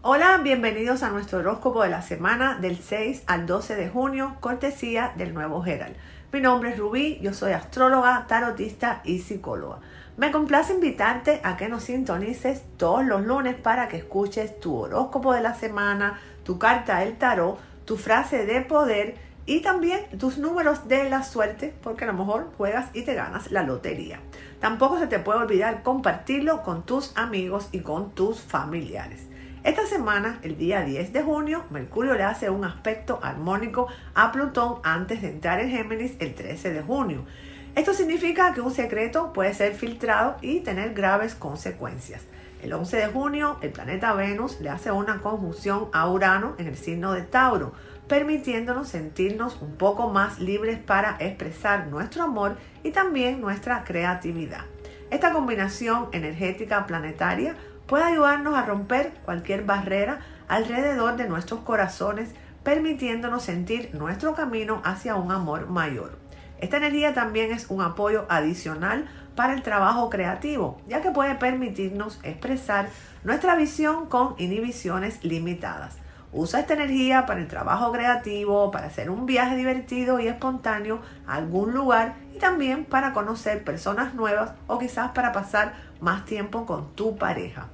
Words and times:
Hola, 0.00 0.38
bienvenidos 0.44 1.02
a 1.02 1.10
nuestro 1.10 1.40
horóscopo 1.40 1.82
de 1.82 1.88
la 1.88 2.02
semana 2.02 2.56
del 2.60 2.78
6 2.78 3.24
al 3.26 3.46
12 3.46 3.74
de 3.74 3.88
junio, 3.88 4.36
cortesía 4.38 5.12
del 5.16 5.34
Nuevo 5.34 5.66
Herald. 5.66 5.96
Mi 6.32 6.40
nombre 6.40 6.70
es 6.70 6.78
Rubí, 6.78 7.18
yo 7.20 7.34
soy 7.34 7.50
astróloga, 7.50 8.24
tarotista 8.28 9.00
y 9.02 9.18
psicóloga. 9.18 9.80
Me 10.16 10.30
complace 10.30 10.72
invitarte 10.72 11.40
a 11.42 11.56
que 11.56 11.68
nos 11.68 11.82
sintonices 11.82 12.62
todos 12.76 13.04
los 13.04 13.26
lunes 13.26 13.56
para 13.56 13.88
que 13.88 13.96
escuches 13.96 14.60
tu 14.60 14.76
horóscopo 14.76 15.32
de 15.32 15.40
la 15.40 15.56
semana, 15.56 16.20
tu 16.44 16.60
carta 16.60 17.00
del 17.00 17.18
tarot, 17.18 17.58
tu 17.84 17.96
frase 17.96 18.46
de 18.46 18.60
poder 18.60 19.16
y 19.46 19.62
también 19.62 20.06
tus 20.16 20.38
números 20.38 20.86
de 20.86 21.10
la 21.10 21.24
suerte, 21.24 21.74
porque 21.82 22.04
a 22.04 22.06
lo 22.06 22.12
mejor 22.12 22.52
juegas 22.56 22.88
y 22.92 23.02
te 23.02 23.14
ganas 23.14 23.50
la 23.50 23.64
lotería. 23.64 24.20
Tampoco 24.60 25.00
se 25.00 25.08
te 25.08 25.18
puede 25.18 25.40
olvidar 25.40 25.82
compartirlo 25.82 26.62
con 26.62 26.86
tus 26.86 27.16
amigos 27.16 27.68
y 27.72 27.80
con 27.80 28.12
tus 28.12 28.40
familiares. 28.40 29.27
Esta 29.68 29.84
semana, 29.84 30.38
el 30.44 30.56
día 30.56 30.80
10 30.80 31.12
de 31.12 31.22
junio, 31.22 31.66
Mercurio 31.68 32.14
le 32.14 32.22
hace 32.22 32.48
un 32.48 32.64
aspecto 32.64 33.20
armónico 33.22 33.86
a 34.14 34.32
Plutón 34.32 34.76
antes 34.82 35.20
de 35.20 35.28
entrar 35.28 35.60
en 35.60 35.68
Géminis 35.68 36.16
el 36.20 36.34
13 36.34 36.72
de 36.72 36.80
junio. 36.80 37.26
Esto 37.74 37.92
significa 37.92 38.54
que 38.54 38.62
un 38.62 38.70
secreto 38.70 39.34
puede 39.34 39.52
ser 39.52 39.74
filtrado 39.74 40.38
y 40.40 40.60
tener 40.60 40.94
graves 40.94 41.34
consecuencias. 41.34 42.22
El 42.62 42.72
11 42.72 42.96
de 42.96 43.06
junio, 43.08 43.58
el 43.60 43.70
planeta 43.70 44.14
Venus 44.14 44.58
le 44.62 44.70
hace 44.70 44.90
una 44.90 45.20
conjunción 45.20 45.90
a 45.92 46.08
Urano 46.08 46.54
en 46.56 46.66
el 46.66 46.78
signo 46.78 47.12
de 47.12 47.20
Tauro, 47.20 47.74
permitiéndonos 48.08 48.88
sentirnos 48.88 49.60
un 49.60 49.76
poco 49.76 50.08
más 50.08 50.38
libres 50.38 50.78
para 50.78 51.18
expresar 51.20 51.88
nuestro 51.88 52.22
amor 52.22 52.56
y 52.82 52.92
también 52.92 53.42
nuestra 53.42 53.84
creatividad. 53.84 54.64
Esta 55.10 55.30
combinación 55.32 56.08
energética 56.12 56.86
planetaria 56.86 57.54
puede 57.88 58.04
ayudarnos 58.04 58.54
a 58.54 58.66
romper 58.66 59.14
cualquier 59.24 59.64
barrera 59.64 60.20
alrededor 60.46 61.16
de 61.16 61.26
nuestros 61.26 61.60
corazones, 61.60 62.34
permitiéndonos 62.62 63.42
sentir 63.42 63.90
nuestro 63.94 64.34
camino 64.34 64.82
hacia 64.84 65.16
un 65.16 65.32
amor 65.32 65.68
mayor. 65.68 66.18
Esta 66.60 66.76
energía 66.76 67.14
también 67.14 67.50
es 67.50 67.70
un 67.70 67.80
apoyo 67.80 68.26
adicional 68.28 69.06
para 69.34 69.54
el 69.54 69.62
trabajo 69.62 70.10
creativo, 70.10 70.80
ya 70.86 71.00
que 71.00 71.12
puede 71.12 71.34
permitirnos 71.36 72.20
expresar 72.24 72.90
nuestra 73.24 73.54
visión 73.54 74.06
con 74.06 74.34
inhibiciones 74.38 75.24
limitadas. 75.24 75.96
Usa 76.30 76.60
esta 76.60 76.74
energía 76.74 77.24
para 77.24 77.40
el 77.40 77.48
trabajo 77.48 77.90
creativo, 77.90 78.70
para 78.70 78.88
hacer 78.88 79.08
un 79.08 79.24
viaje 79.24 79.56
divertido 79.56 80.20
y 80.20 80.28
espontáneo 80.28 81.00
a 81.26 81.36
algún 81.36 81.72
lugar 81.72 82.16
y 82.34 82.38
también 82.38 82.84
para 82.84 83.14
conocer 83.14 83.64
personas 83.64 84.14
nuevas 84.14 84.52
o 84.66 84.78
quizás 84.78 85.12
para 85.12 85.32
pasar 85.32 85.72
más 86.00 86.26
tiempo 86.26 86.66
con 86.66 86.94
tu 86.94 87.16
pareja. 87.16 87.68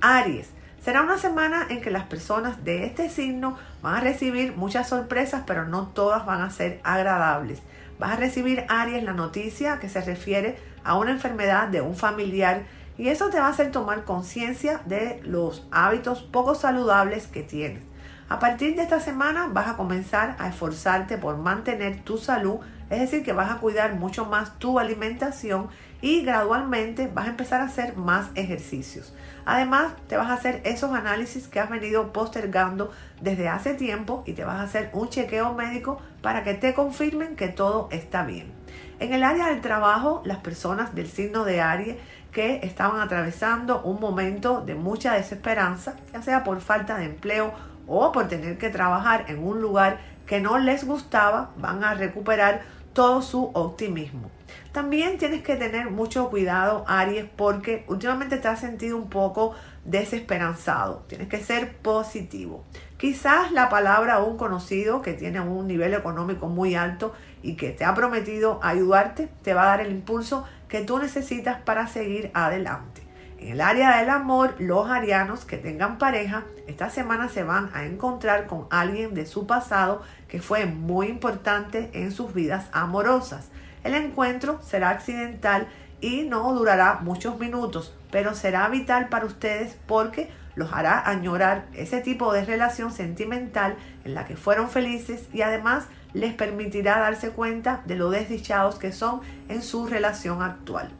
Aries. 0.00 0.50
Será 0.82 1.02
una 1.02 1.18
semana 1.18 1.66
en 1.68 1.80
que 1.82 1.90
las 1.90 2.04
personas 2.04 2.64
de 2.64 2.86
este 2.86 3.10
signo 3.10 3.58
van 3.82 3.96
a 3.96 4.00
recibir 4.00 4.56
muchas 4.56 4.88
sorpresas, 4.88 5.42
pero 5.46 5.66
no 5.66 5.88
todas 5.88 6.24
van 6.24 6.40
a 6.40 6.50
ser 6.50 6.80
agradables. 6.84 7.60
Vas 7.98 8.12
a 8.12 8.16
recibir, 8.16 8.64
Aries, 8.68 9.04
la 9.04 9.12
noticia 9.12 9.78
que 9.78 9.90
se 9.90 10.00
refiere 10.00 10.58
a 10.84 10.96
una 10.96 11.10
enfermedad 11.10 11.68
de 11.68 11.82
un 11.82 11.96
familiar 11.96 12.62
y 12.96 13.08
eso 13.08 13.28
te 13.28 13.38
va 13.38 13.46
a 13.46 13.50
hacer 13.50 13.70
tomar 13.70 14.04
conciencia 14.04 14.80
de 14.86 15.20
los 15.24 15.66
hábitos 15.70 16.22
poco 16.22 16.54
saludables 16.54 17.26
que 17.26 17.42
tienes. 17.42 17.82
A 18.30 18.38
partir 18.38 18.76
de 18.76 18.82
esta 18.82 19.00
semana 19.00 19.48
vas 19.52 19.68
a 19.68 19.76
comenzar 19.76 20.36
a 20.38 20.48
esforzarte 20.48 21.18
por 21.18 21.36
mantener 21.36 22.04
tu 22.04 22.16
salud, 22.16 22.60
es 22.90 22.98
decir, 22.98 23.22
que 23.24 23.32
vas 23.32 23.50
a 23.50 23.58
cuidar 23.58 23.94
mucho 23.94 24.26
más 24.26 24.58
tu 24.58 24.78
alimentación 24.78 25.68
y 26.02 26.22
gradualmente 26.22 27.08
vas 27.12 27.26
a 27.26 27.30
empezar 27.30 27.60
a 27.60 27.64
hacer 27.64 27.96
más 27.96 28.30
ejercicios. 28.34 29.14
Además, 29.44 29.92
te 30.08 30.16
vas 30.16 30.28
a 30.28 30.34
hacer 30.34 30.60
esos 30.64 30.92
análisis 30.92 31.46
que 31.46 31.60
has 31.60 31.70
venido 31.70 32.12
postergando 32.12 32.90
desde 33.20 33.48
hace 33.48 33.74
tiempo 33.74 34.24
y 34.26 34.32
te 34.32 34.44
vas 34.44 34.60
a 34.60 34.64
hacer 34.64 34.90
un 34.92 35.08
chequeo 35.08 35.54
médico 35.54 36.00
para 36.20 36.42
que 36.42 36.54
te 36.54 36.74
confirmen 36.74 37.36
que 37.36 37.48
todo 37.48 37.88
está 37.92 38.24
bien. 38.24 38.52
En 38.98 39.14
el 39.14 39.24
área 39.24 39.46
del 39.46 39.60
trabajo, 39.60 40.20
las 40.24 40.38
personas 40.38 40.94
del 40.94 41.08
signo 41.08 41.44
de 41.44 41.60
Aries 41.60 41.96
que 42.32 42.60
estaban 42.62 43.00
atravesando 43.00 43.82
un 43.82 44.00
momento 44.00 44.60
de 44.60 44.74
mucha 44.74 45.14
desesperanza, 45.14 45.94
ya 46.12 46.22
sea 46.22 46.44
por 46.44 46.60
falta 46.60 46.96
de 46.96 47.06
empleo 47.06 47.52
o 47.86 48.12
por 48.12 48.28
tener 48.28 48.58
que 48.58 48.70
trabajar 48.70 49.24
en 49.28 49.42
un 49.42 49.60
lugar 49.60 49.98
que 50.26 50.40
no 50.40 50.58
les 50.58 50.84
gustaba, 50.84 51.50
van 51.56 51.82
a 51.82 51.94
recuperar 51.94 52.62
todo 52.92 53.22
su 53.22 53.50
optimismo. 53.54 54.30
También 54.72 55.18
tienes 55.18 55.42
que 55.42 55.56
tener 55.56 55.90
mucho 55.90 56.30
cuidado, 56.30 56.84
Aries, 56.86 57.26
porque 57.36 57.84
últimamente 57.88 58.36
te 58.36 58.48
has 58.48 58.60
sentido 58.60 58.96
un 58.96 59.08
poco 59.08 59.54
desesperanzado. 59.84 61.04
Tienes 61.08 61.28
que 61.28 61.38
ser 61.38 61.76
positivo. 61.78 62.64
Quizás 62.96 63.52
la 63.52 63.68
palabra 63.68 64.14
a 64.14 64.22
un 64.22 64.36
conocido 64.36 65.02
que 65.02 65.14
tiene 65.14 65.40
un 65.40 65.66
nivel 65.66 65.94
económico 65.94 66.48
muy 66.48 66.74
alto 66.74 67.12
y 67.42 67.56
que 67.56 67.70
te 67.70 67.84
ha 67.84 67.94
prometido 67.94 68.60
ayudarte, 68.62 69.28
te 69.42 69.54
va 69.54 69.62
a 69.62 69.66
dar 69.66 69.80
el 69.80 69.90
impulso 69.90 70.44
que 70.68 70.82
tú 70.82 70.98
necesitas 70.98 71.60
para 71.62 71.86
seguir 71.86 72.30
adelante. 72.34 73.09
En 73.40 73.52
el 73.52 73.62
área 73.62 73.96
del 73.96 74.10
amor, 74.10 74.54
los 74.58 74.90
arianos 74.90 75.46
que 75.46 75.56
tengan 75.56 75.96
pareja, 75.96 76.44
esta 76.66 76.90
semana 76.90 77.30
se 77.30 77.42
van 77.42 77.70
a 77.72 77.86
encontrar 77.86 78.46
con 78.46 78.66
alguien 78.68 79.14
de 79.14 79.24
su 79.24 79.46
pasado 79.46 80.02
que 80.28 80.42
fue 80.42 80.66
muy 80.66 81.06
importante 81.06 81.88
en 81.94 82.12
sus 82.12 82.34
vidas 82.34 82.68
amorosas. 82.72 83.48
El 83.82 83.94
encuentro 83.94 84.60
será 84.60 84.90
accidental 84.90 85.68
y 86.02 86.24
no 86.24 86.52
durará 86.52 86.98
muchos 87.00 87.38
minutos, 87.38 87.96
pero 88.10 88.34
será 88.34 88.68
vital 88.68 89.08
para 89.08 89.24
ustedes 89.24 89.78
porque 89.86 90.30
los 90.54 90.74
hará 90.74 91.08
añorar 91.08 91.64
ese 91.72 92.02
tipo 92.02 92.34
de 92.34 92.44
relación 92.44 92.92
sentimental 92.92 93.74
en 94.04 94.12
la 94.12 94.26
que 94.26 94.36
fueron 94.36 94.68
felices 94.68 95.30
y 95.32 95.40
además 95.40 95.86
les 96.12 96.34
permitirá 96.34 96.98
darse 96.98 97.30
cuenta 97.30 97.80
de 97.86 97.94
lo 97.94 98.10
desdichados 98.10 98.78
que 98.78 98.92
son 98.92 99.22
en 99.48 99.62
su 99.62 99.86
relación 99.86 100.42
actual. 100.42 100.90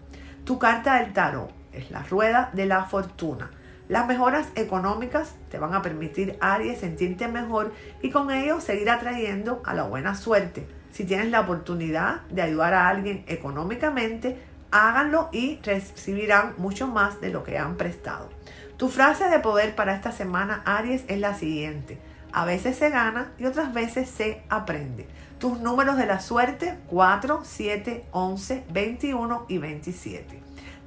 Tu 0.46 0.58
carta 0.58 0.94
del 0.94 1.12
tarot 1.12 1.59
es 1.72 1.90
la 1.90 2.02
rueda 2.02 2.50
de 2.52 2.66
la 2.66 2.84
fortuna. 2.84 3.50
Las 3.88 4.06
mejoras 4.06 4.46
económicas 4.54 5.34
te 5.50 5.58
van 5.58 5.74
a 5.74 5.82
permitir, 5.82 6.36
Aries, 6.40 6.78
sentirte 6.78 7.26
mejor 7.26 7.72
y 8.02 8.10
con 8.10 8.30
ello 8.30 8.60
seguir 8.60 8.88
atrayendo 8.88 9.62
a 9.64 9.74
la 9.74 9.82
buena 9.82 10.14
suerte. 10.14 10.66
Si 10.92 11.04
tienes 11.04 11.30
la 11.30 11.40
oportunidad 11.40 12.20
de 12.30 12.42
ayudar 12.42 12.74
a 12.74 12.88
alguien 12.88 13.24
económicamente, 13.26 14.38
háganlo 14.70 15.28
y 15.32 15.58
recibirán 15.62 16.54
mucho 16.56 16.86
más 16.86 17.20
de 17.20 17.30
lo 17.30 17.42
que 17.42 17.58
han 17.58 17.76
prestado. 17.76 18.28
Tu 18.76 18.88
frase 18.88 19.28
de 19.28 19.40
poder 19.40 19.74
para 19.74 19.94
esta 19.94 20.12
semana, 20.12 20.62
Aries, 20.64 21.04
es 21.08 21.18
la 21.18 21.34
siguiente. 21.34 21.98
A 22.32 22.44
veces 22.44 22.76
se 22.76 22.90
gana 22.90 23.32
y 23.38 23.46
otras 23.46 23.74
veces 23.74 24.08
se 24.08 24.42
aprende. 24.48 25.08
Tus 25.38 25.58
números 25.58 25.96
de 25.96 26.06
la 26.06 26.20
suerte 26.20 26.78
4, 26.86 27.40
7, 27.42 28.04
11, 28.12 28.64
21 28.70 29.46
y 29.48 29.58
27. 29.58 30.42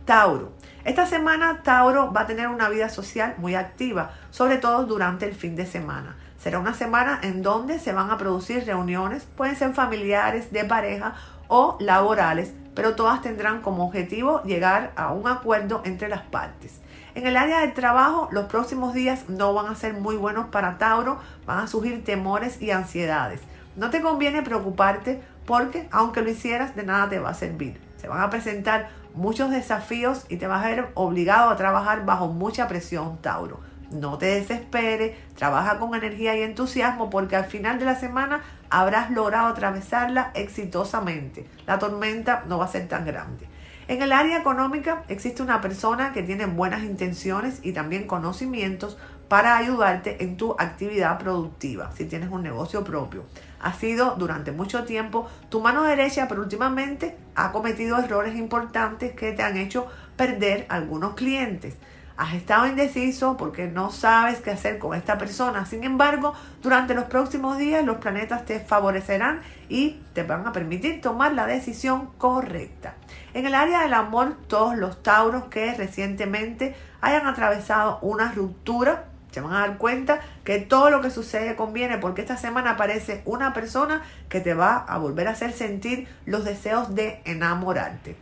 Tauro. 0.05 0.51
Esta 0.83 1.05
semana 1.05 1.61
Tauro 1.63 2.11
va 2.11 2.21
a 2.21 2.27
tener 2.27 2.49
una 2.49 2.67
vida 2.67 2.89
social 2.89 3.35
muy 3.37 3.55
activa, 3.55 4.11
sobre 4.31 4.57
todo 4.57 4.85
durante 4.85 5.25
el 5.25 5.33
fin 5.33 5.55
de 5.55 5.65
semana. 5.65 6.17
Será 6.37 6.59
una 6.59 6.73
semana 6.73 7.19
en 7.23 7.41
donde 7.41 7.79
se 7.79 7.93
van 7.93 8.11
a 8.11 8.17
producir 8.17 8.65
reuniones, 8.65 9.25
pueden 9.37 9.55
ser 9.55 9.73
familiares, 9.73 10.51
de 10.51 10.65
pareja 10.65 11.13
o 11.47 11.77
laborales, 11.79 12.53
pero 12.75 12.95
todas 12.95 13.21
tendrán 13.21 13.61
como 13.61 13.85
objetivo 13.85 14.43
llegar 14.43 14.91
a 14.97 15.13
un 15.13 15.25
acuerdo 15.27 15.81
entre 15.85 16.09
las 16.09 16.23
partes. 16.23 16.81
En 17.15 17.25
el 17.27 17.37
área 17.37 17.61
del 17.61 17.73
trabajo, 17.73 18.27
los 18.31 18.45
próximos 18.47 18.93
días 18.93 19.29
no 19.29 19.53
van 19.53 19.67
a 19.67 19.75
ser 19.75 19.93
muy 19.93 20.17
buenos 20.17 20.47
para 20.47 20.77
Tauro, 20.77 21.17
van 21.45 21.59
a 21.59 21.67
surgir 21.67 22.03
temores 22.03 22.61
y 22.61 22.71
ansiedades. 22.71 23.39
No 23.77 23.89
te 23.89 24.01
conviene 24.01 24.41
preocuparte 24.41 25.21
porque 25.45 25.87
aunque 25.91 26.21
lo 26.21 26.29
hicieras, 26.29 26.75
de 26.75 26.83
nada 26.83 27.07
te 27.07 27.19
va 27.19 27.29
a 27.29 27.35
servir. 27.35 27.79
Se 27.97 28.09
van 28.09 28.21
a 28.21 28.29
presentar 28.29 28.89
muchos 29.13 29.51
desafíos 29.51 30.25
y 30.29 30.37
te 30.37 30.47
vas 30.47 30.65
a 30.65 30.69
ver 30.69 30.87
obligado 30.95 31.49
a 31.49 31.55
trabajar 31.55 32.05
bajo 32.05 32.27
mucha 32.27 32.67
presión, 32.67 33.17
Tauro. 33.21 33.59
No 33.91 34.17
te 34.17 34.25
desesperes, 34.25 35.15
trabaja 35.35 35.77
con 35.77 35.93
energía 35.93 36.35
y 36.35 36.41
entusiasmo 36.41 37.09
porque 37.09 37.35
al 37.35 37.45
final 37.45 37.77
de 37.77 37.85
la 37.85 37.95
semana 37.95 38.41
habrás 38.69 39.11
logrado 39.11 39.47
atravesarla 39.47 40.31
exitosamente. 40.33 41.47
La 41.67 41.77
tormenta 41.77 42.43
no 42.47 42.57
va 42.57 42.65
a 42.65 42.69
ser 42.69 42.87
tan 42.87 43.05
grande. 43.05 43.47
En 43.87 44.01
el 44.01 44.13
área 44.13 44.37
económica 44.37 45.03
existe 45.09 45.43
una 45.43 45.61
persona 45.61 46.13
que 46.13 46.23
tiene 46.23 46.45
buenas 46.45 46.83
intenciones 46.83 47.59
y 47.61 47.73
también 47.73 48.07
conocimientos 48.07 48.97
para 49.27 49.57
ayudarte 49.57 50.23
en 50.23 50.37
tu 50.37 50.55
actividad 50.57 51.19
productiva, 51.19 51.91
si 51.95 52.05
tienes 52.05 52.29
un 52.29 52.43
negocio 52.43 52.83
propio. 52.83 53.25
Ha 53.63 53.71
sido 53.73 54.15
durante 54.17 54.51
mucho 54.51 54.83
tiempo 54.83 55.29
tu 55.47 55.61
mano 55.61 55.83
derecha, 55.83 56.27
pero 56.27 56.41
últimamente 56.41 57.17
ha 57.33 57.53
cometido 57.53 57.97
errores 57.97 58.35
importantes 58.35 59.13
que 59.13 59.31
te 59.31 59.41
han 59.41 59.55
hecho 59.55 59.87
perder 60.17 60.65
algunos 60.67 61.13
clientes. 61.15 61.77
Has 62.17 62.33
estado 62.33 62.67
indeciso 62.67 63.37
porque 63.37 63.67
no 63.67 63.89
sabes 63.89 64.41
qué 64.41 64.51
hacer 64.51 64.79
con 64.79 64.95
esta 64.95 65.17
persona. 65.17 65.65
Sin 65.65 65.85
embargo, 65.85 66.33
durante 66.61 66.93
los 66.93 67.05
próximos 67.05 67.57
días 67.57 67.85
los 67.85 67.97
planetas 67.97 68.45
te 68.45 68.59
favorecerán 68.59 69.41
y 69.69 70.01
te 70.13 70.23
van 70.23 70.45
a 70.45 70.51
permitir 70.51 70.99
tomar 70.99 71.33
la 71.33 71.47
decisión 71.47 72.07
correcta. 72.17 72.95
En 73.33 73.47
el 73.47 73.55
área 73.55 73.81
del 73.81 73.93
amor, 73.93 74.37
todos 74.47 74.77
los 74.77 75.01
tauros 75.01 75.45
que 75.45 75.73
recientemente 75.73 76.75
hayan 76.99 77.27
atravesado 77.27 77.97
una 78.01 78.31
ruptura 78.33 79.05
Se 79.33 79.41
van 79.41 79.53
a 79.53 79.61
dar 79.61 79.79
cuenta 79.79 80.19
que 80.43 80.59
todo 80.59 80.91
lo 80.91 81.01
que 81.01 81.09
sucede 81.09 81.55
conviene 81.55 81.97
porque 81.97 82.21
esta 82.21 82.37
semana 82.37 82.71
aparece 82.71 83.23
una 83.25 83.51
persona 83.51 84.03
que 84.29 84.41
te 84.41 84.53
va 84.53 84.77
a 84.77 84.99
volver 84.99 85.27
a 85.27 85.31
hacer 85.31 85.53
sentir 85.53 86.07
los 86.27 86.45
deseos 86.45 86.93
de 86.93 87.19
enamorarte. 87.25 88.15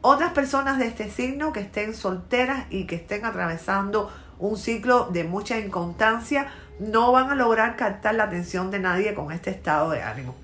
Otras 0.00 0.32
personas 0.32 0.78
de 0.78 0.86
este 0.86 1.10
signo 1.10 1.52
que 1.52 1.60
estén 1.60 1.92
solteras 1.94 2.64
y 2.70 2.86
que 2.86 2.96
estén 2.96 3.26
atravesando 3.26 4.10
un 4.38 4.56
ciclo 4.56 5.08
de 5.10 5.24
mucha 5.24 5.58
inconstancia 5.58 6.48
no 6.78 7.12
van 7.12 7.30
a 7.30 7.34
lograr 7.34 7.76
captar 7.76 8.14
la 8.14 8.24
atención 8.24 8.70
de 8.70 8.78
nadie 8.78 9.12
con 9.12 9.32
este 9.32 9.50
estado 9.50 9.90
de 9.90 10.02
ánimo. 10.02 10.34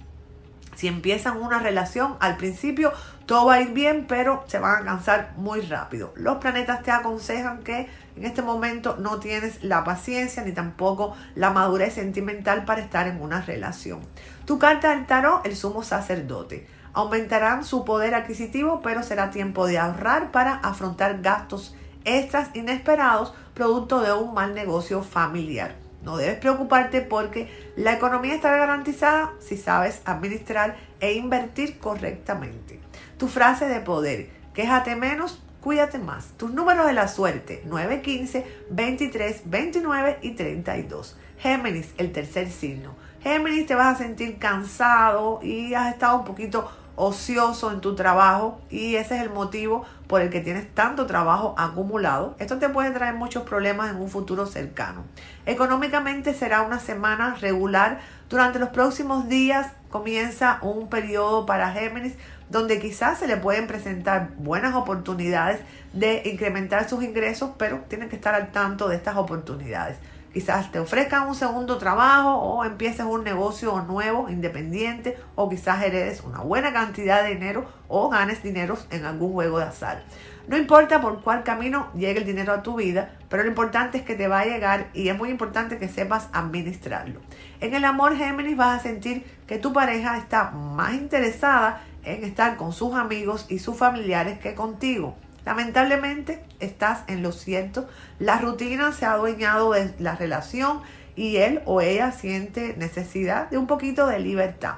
Si 0.77 0.87
empiezan 0.87 1.37
una 1.43 1.59
relación, 1.59 2.17
al 2.21 2.37
principio 2.37 2.93
todo 3.27 3.47
va 3.47 3.55
a 3.55 3.61
ir 3.61 3.73
bien, 3.73 4.07
pero 4.09 4.45
se 4.47 4.59
van 4.59 4.83
a 4.83 4.85
cansar 4.85 5.33
muy 5.37 5.61
rápido. 5.61 6.13
Los 6.17 6.39
planetas 6.39 6.83
te 6.83 6.91
aconsejan 6.91 7.63
que 7.63 7.89
en 8.17 8.25
este 8.25 8.43
momento 8.43 8.97
no 8.99 9.19
tienes 9.19 9.63
la 9.63 9.85
paciencia 9.85 10.43
ni 10.43 10.53
tampoco 10.53 11.15
la 11.35 11.51
madurez 11.51 11.95
sentimental 11.95 12.65
para 12.65 12.81
estar 12.81 13.07
en 13.07 13.21
una 13.21 13.41
relación. 13.41 14.01
Tu 14.45 14.59
carta 14.59 14.91
del 14.91 15.07
tarot, 15.07 15.47
el 15.47 15.57
sumo 15.57 15.83
sacerdote. 15.83 16.67
Aumentarán 16.93 17.65
su 17.65 17.85
poder 17.85 18.15
adquisitivo, 18.15 18.81
pero 18.83 19.03
será 19.03 19.31
tiempo 19.31 19.67
de 19.67 19.79
ahorrar 19.79 20.33
para 20.33 20.55
afrontar 20.55 21.21
gastos 21.23 21.75
extras 22.05 22.51
inesperados 22.55 23.35
producto 23.55 24.01
de 24.01 24.13
un 24.13 24.35
mal 24.35 24.55
negocio 24.55 25.03
familiar. 25.03 25.77
No 26.03 26.17
debes 26.17 26.39
preocuparte 26.39 27.03
porque 27.03 27.49
la 27.77 27.93
economía 27.93 28.35
estará 28.35 28.57
garantizada 28.57 29.33
si 29.39 29.57
sabes 29.57 30.01
administrar 30.07 30.77
e 31.01 31.13
invertir 31.13 31.79
correctamente. 31.79 32.81
Tu 33.19 33.29
frase 33.29 33.67
de 33.67 33.81
poder, 33.81 34.31
quéjate 34.55 34.97
menos, 34.97 35.43
cuídate 35.61 35.99
más. 35.99 36.29
Tus 36.37 36.53
números 36.53 36.87
de 36.87 36.93
la 36.93 37.09
suerte, 37.09 37.63
9, 37.67 38.03
15, 38.03 38.47
23, 38.71 39.43
29 39.45 40.19
y 40.23 40.33
32. 40.33 41.17
Géminis, 41.39 41.95
el 41.99 42.13
tercer 42.13 42.51
signo. 42.51 42.95
Géminis, 43.23 43.67
te 43.67 43.75
vas 43.75 43.95
a 43.95 43.99
sentir 43.99 44.39
cansado 44.39 45.41
y 45.43 45.75
has 45.75 45.93
estado 45.93 46.19
un 46.19 46.25
poquito 46.25 46.71
ocioso 46.97 47.73
en 47.73 47.81
tu 47.81 47.95
trabajo 47.95 48.61
y 48.69 48.97
ese 48.97 49.17
es 49.17 49.23
el 49.23 49.31
motivo 49.31 49.85
por 50.07 50.21
el 50.21 50.29
que 50.29 50.41
tienes 50.41 50.73
tanto 50.75 51.07
trabajo 51.07 51.55
acumulado. 51.57 52.35
Esto 52.39 52.59
te 52.59 52.69
puede 52.69 52.91
traer 52.91 53.15
muchos 53.15 53.45
problemas 53.45 53.91
en 53.91 53.97
un 53.97 54.11
futuro 54.11 54.45
cercano. 54.47 55.05
Económicamente 55.47 56.35
será 56.35 56.63
una 56.63 56.79
semana 56.79 57.37
regular. 57.41 58.01
Durante 58.29 58.59
los 58.59 58.69
próximos 58.69 59.29
días 59.29 59.73
comienza 59.89 60.59
un 60.63 60.89
periodo 60.89 61.47
para 61.47 61.73
Géminis 61.73 62.15
donde 62.51 62.81
quizás 62.81 63.19
se 63.19 63.27
le 63.27 63.37
pueden 63.37 63.67
presentar 63.67 64.31
buenas 64.37 64.75
oportunidades 64.75 65.61
de 65.93 66.23
incrementar 66.25 66.89
sus 66.89 67.03
ingresos, 67.03 67.53
pero 67.57 67.79
tienen 67.89 68.09
que 68.09 68.17
estar 68.17 68.35
al 68.35 68.51
tanto 68.53 68.89
de 68.89 68.97
estas 68.97 69.17
oportunidades. 69.17 69.97
Quizás 70.33 70.71
te 70.71 70.79
ofrezcan 70.79 71.27
un 71.27 71.35
segundo 71.35 71.79
trabajo 71.79 72.37
o 72.37 72.65
empieces 72.65 73.05
un 73.05 73.25
negocio 73.25 73.83
nuevo, 73.83 74.29
independiente, 74.29 75.19
o 75.35 75.49
quizás 75.49 75.83
heredes 75.83 76.21
una 76.21 76.39
buena 76.41 76.73
cantidad 76.73 77.25
de 77.25 77.35
dinero 77.35 77.67
o 77.89 78.09
ganes 78.09 78.43
dinero 78.43 78.77
en 78.91 79.05
algún 79.05 79.33
juego 79.33 79.59
de 79.59 79.65
azar. 79.65 80.05
No 80.47 80.57
importa 80.57 81.01
por 81.01 81.23
cuál 81.23 81.43
camino 81.43 81.91
llegue 81.95 82.21
el 82.21 82.27
dinero 82.27 82.53
a 82.53 82.63
tu 82.63 82.77
vida, 82.77 83.11
pero 83.29 83.43
lo 83.43 83.49
importante 83.49 83.99
es 83.99 84.05
que 84.05 84.15
te 84.15 84.29
va 84.29 84.41
a 84.41 84.45
llegar 84.45 84.89
y 84.95 85.09
es 85.09 85.17
muy 85.17 85.31
importante 85.31 85.79
que 85.79 85.89
sepas 85.89 86.29
administrarlo. 86.33 87.21
En 87.61 87.75
el 87.75 87.85
amor 87.85 88.17
Géminis 88.17 88.57
vas 88.57 88.81
a 88.81 88.83
sentir 88.83 89.25
que 89.47 89.59
tu 89.59 89.73
pareja 89.73 90.17
está 90.17 90.51
más 90.51 90.95
interesada 90.95 91.83
en 92.05 92.25
estar 92.25 92.57
con 92.57 92.73
sus 92.73 92.95
amigos 92.95 93.47
y 93.49 93.59
sus 93.59 93.77
familiares 93.77 94.39
que 94.39 94.55
contigo. 94.55 95.17
Lamentablemente 95.45 96.45
estás 96.61 97.03
en 97.09 97.23
lo 97.23 97.33
cierto, 97.33 97.89
la 98.19 98.39
rutina 98.39 98.93
se 98.93 99.07
ha 99.07 99.13
adueñado 99.13 99.73
de 99.73 99.95
la 99.99 100.15
relación 100.15 100.81
y 101.17 101.37
él 101.37 101.63
o 101.65 101.81
ella 101.81 102.13
siente 102.13 102.75
necesidad 102.77 103.51
de 103.51 103.59
un 103.59 103.67
poquito 103.67 104.07
de 104.07 104.21
libertad. 104.21 104.75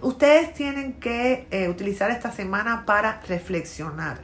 Ustedes 0.00 0.54
tienen 0.54 0.94
que 0.94 1.46
eh, 1.50 1.68
utilizar 1.68 2.10
esta 2.10 2.32
semana 2.32 2.84
para 2.86 3.20
reflexionar. 3.28 4.18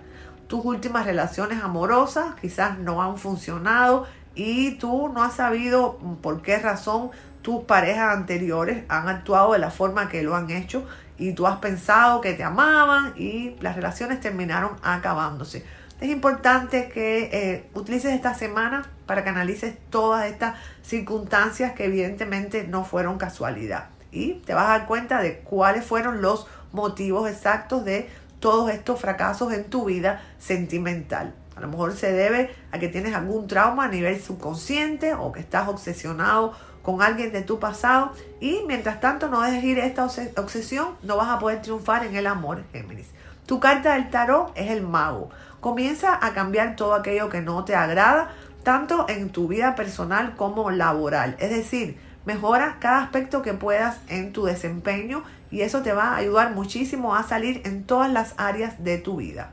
Tus 0.47 0.65
últimas 0.65 1.05
relaciones 1.05 1.63
amorosas 1.63 2.35
quizás 2.41 2.79
no 2.79 3.03
han 3.03 3.19
funcionado 3.19 4.07
y 4.35 4.73
tú 4.73 5.09
no 5.09 5.23
has 5.23 5.35
sabido 5.35 5.99
por 6.23 6.41
qué 6.41 6.59
razón 6.59 7.11
tus 7.43 7.65
parejas 7.65 8.17
anteriores 8.17 8.85
han 8.89 9.09
actuado 9.09 9.53
de 9.53 9.59
la 9.59 9.71
forma 9.71 10.09
que 10.09 10.23
lo 10.23 10.35
han 10.35 10.51
hecho 10.51 10.87
y 11.19 11.33
tú 11.33 11.47
has 11.47 11.59
pensado 11.59 12.21
que 12.21 12.35
te 12.35 12.45
amaban 12.45 13.15
y 13.17 13.57
las 13.61 13.77
relaciones 13.77 14.21
terminaron 14.21 14.77
acabándose. 14.83 15.65
Es 16.01 16.11
importante 16.11 16.91
que 16.91 17.31
eh, 17.33 17.71
utilices 17.73 18.13
esta 18.13 18.35
semana 18.35 18.87
para 19.07 19.25
que 19.25 19.31
analices 19.31 19.77
todas 19.89 20.27
estas 20.27 20.57
circunstancias 20.83 21.73
que 21.73 21.87
evidentemente 21.87 22.67
no 22.69 22.85
fueron 22.85 23.17
casualidad. 23.17 23.89
Y 24.13 24.35
te 24.45 24.53
vas 24.53 24.67
a 24.67 24.79
dar 24.79 24.87
cuenta 24.87 25.23
de 25.23 25.39
cuáles 25.39 25.85
fueron 25.85 26.21
los 26.21 26.47
motivos 26.73 27.31
exactos 27.31 27.85
de 27.85 28.11
todos 28.41 28.71
estos 28.71 29.01
fracasos 29.01 29.53
en 29.55 29.65
tu 29.65 29.87
vida 29.87 30.23
sentimental. 30.39 31.35
A 31.57 31.61
lo 31.61 31.69
mejor 31.69 31.95
se 31.95 32.13
debe 32.13 32.55
a 32.71 32.79
que 32.79 32.89
tienes 32.89 33.15
algún 33.15 33.47
trauma 33.47 33.85
a 33.85 33.89
nivel 33.89 34.21
subconsciente 34.21 35.15
o 35.15 35.33
que 35.33 35.41
estás 35.41 35.69
obsesionado 35.69 36.53
con 36.87 37.03
alguien 37.03 37.33
de 37.33 37.43
tu 37.43 37.59
pasado 37.59 38.13
y 38.39 38.61
mientras 38.69 39.01
tanto 39.01 39.27
no 39.27 39.41
dejes 39.41 39.65
ir 39.65 39.81
esta 39.81 40.05
obsesión, 40.05 40.91
no 41.03 41.17
vas 41.17 41.29
a 41.31 41.41
poder 41.41 41.61
triunfar 41.61 42.07
en 42.07 42.15
el 42.15 42.29
amor, 42.29 42.63
Géminis. 42.73 43.09
Tu 43.45 43.59
carta 43.59 43.95
del 43.95 44.09
tarot 44.09 44.53
es 44.55 44.71
el 44.71 44.83
mago. 44.83 45.31
Comienza 45.59 46.17
a 46.25 46.33
cambiar 46.33 46.77
todo 46.77 46.95
aquello 46.95 47.29
que 47.29 47.43
no 47.43 47.65
te 47.65 47.75
agrada, 47.75 48.31
tanto 48.63 49.07
en 49.09 49.31
tu 49.31 49.49
vida 49.49 49.75
personal 49.75 50.37
como 50.37 50.71
laboral. 50.71 51.35
Es 51.41 51.51
decir, 51.51 51.99
mejora 52.25 52.77
cada 52.79 53.03
aspecto 53.03 53.43
que 53.43 53.53
puedas 53.53 53.99
en 54.07 54.33
tu 54.33 54.45
desempeño 54.45 55.25
y 55.51 55.63
eso 55.63 55.83
te 55.83 55.93
va 55.93 56.11
a 56.11 56.17
ayudar 56.19 56.55
muchísimo 56.55 57.17
a 57.17 57.25
salir 57.25 57.63
en 57.65 57.83
todas 57.83 58.13
las 58.13 58.35
áreas 58.37 58.85
de 58.85 58.99
tu 58.99 59.17
vida. 59.17 59.51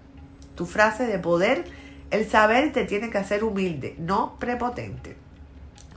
Tu 0.54 0.68
frase 0.68 1.08
de 1.08 1.18
poder, 1.18 1.66
el 2.12 2.30
saber 2.30 2.72
te 2.74 2.86
tiene 2.86 3.10
que 3.10 3.18
hacer 3.18 3.44
humilde, 3.44 3.96
no 3.98 4.36
prepotente. 4.38 5.23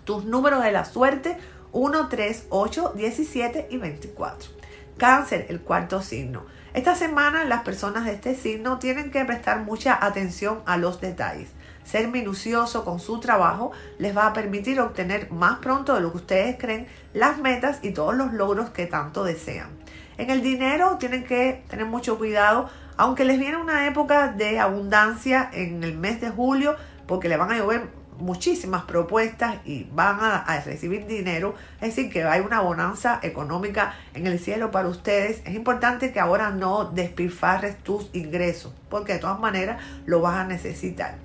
Tus 0.06 0.25
números 0.25 0.62
de 0.62 0.70
la 0.70 0.85
suerte 0.85 1.37
1, 1.73 2.08
3, 2.08 2.47
8, 2.50 2.93
17 2.94 3.67
y 3.70 3.76
24. 3.76 4.50
Cáncer, 4.97 5.47
el 5.49 5.61
cuarto 5.61 6.00
signo. 6.00 6.47
Esta 6.75 6.94
semana 6.94 7.44
las 7.44 7.64
personas 7.64 8.05
de 8.05 8.12
este 8.12 8.37
signo 8.37 8.79
tienen 8.79 9.11
que 9.11 9.25
prestar 9.25 9.64
mucha 9.64 9.99
atención 10.00 10.62
a 10.64 10.76
los 10.76 11.00
detalles. 11.00 11.49
Ser 11.82 12.06
minucioso 12.06 12.85
con 12.85 13.00
su 13.00 13.19
trabajo 13.19 13.73
les 13.99 14.17
va 14.17 14.29
a 14.29 14.32
permitir 14.32 14.79
obtener 14.79 15.32
más 15.32 15.58
pronto 15.58 15.97
de 15.97 16.00
lo 16.00 16.12
que 16.12 16.19
ustedes 16.19 16.56
creen 16.56 16.87
las 17.12 17.38
metas 17.38 17.81
y 17.83 17.90
todos 17.90 18.14
los 18.14 18.33
logros 18.33 18.71
que 18.71 18.87
tanto 18.87 19.25
desean. 19.25 19.71
En 20.19 20.31
el 20.31 20.40
dinero 20.40 20.99
tienen 21.00 21.25
que 21.25 21.64
tener 21.69 21.87
mucho 21.87 22.16
cuidado, 22.16 22.71
aunque 22.97 23.25
les 23.25 23.40
viene 23.40 23.57
una 23.57 23.88
época 23.88 24.28
de 24.28 24.61
abundancia 24.61 25.50
en 25.52 25.83
el 25.83 25.99
mes 25.99 26.21
de 26.21 26.31
julio, 26.31 26.76
porque 27.09 27.28
le 27.28 27.37
van 27.37 27.50
a 27.50 27.59
llover 27.59 28.06
muchísimas 28.18 28.85
propuestas 28.85 29.56
y 29.64 29.85
van 29.92 30.18
a, 30.20 30.44
recibir 30.64 31.06
dinero, 31.06 31.54
es 31.80 31.94
decir, 31.94 32.12
que 32.12 32.25
hay 32.25 32.40
una 32.40 32.61
bonanza 32.61 33.20
económica 33.23 33.94
en 34.14 34.26
el 34.26 34.38
cielo 34.38 34.70
para 34.70 34.88
ustedes. 34.88 35.42
Es 35.44 35.54
importante 35.54 36.12
que 36.12 36.20
ahora 36.20 36.50
no 36.50 36.87
despilfarres 36.87 37.78
tus 37.82 38.11
ingresos, 38.14 38.73
porque 38.88 39.14
de 39.14 39.18
todas 39.18 39.38
maneras 39.38 39.82
lo 40.06 40.20
vas 40.20 40.37
a 40.37 40.44
necesitar. 40.44 41.16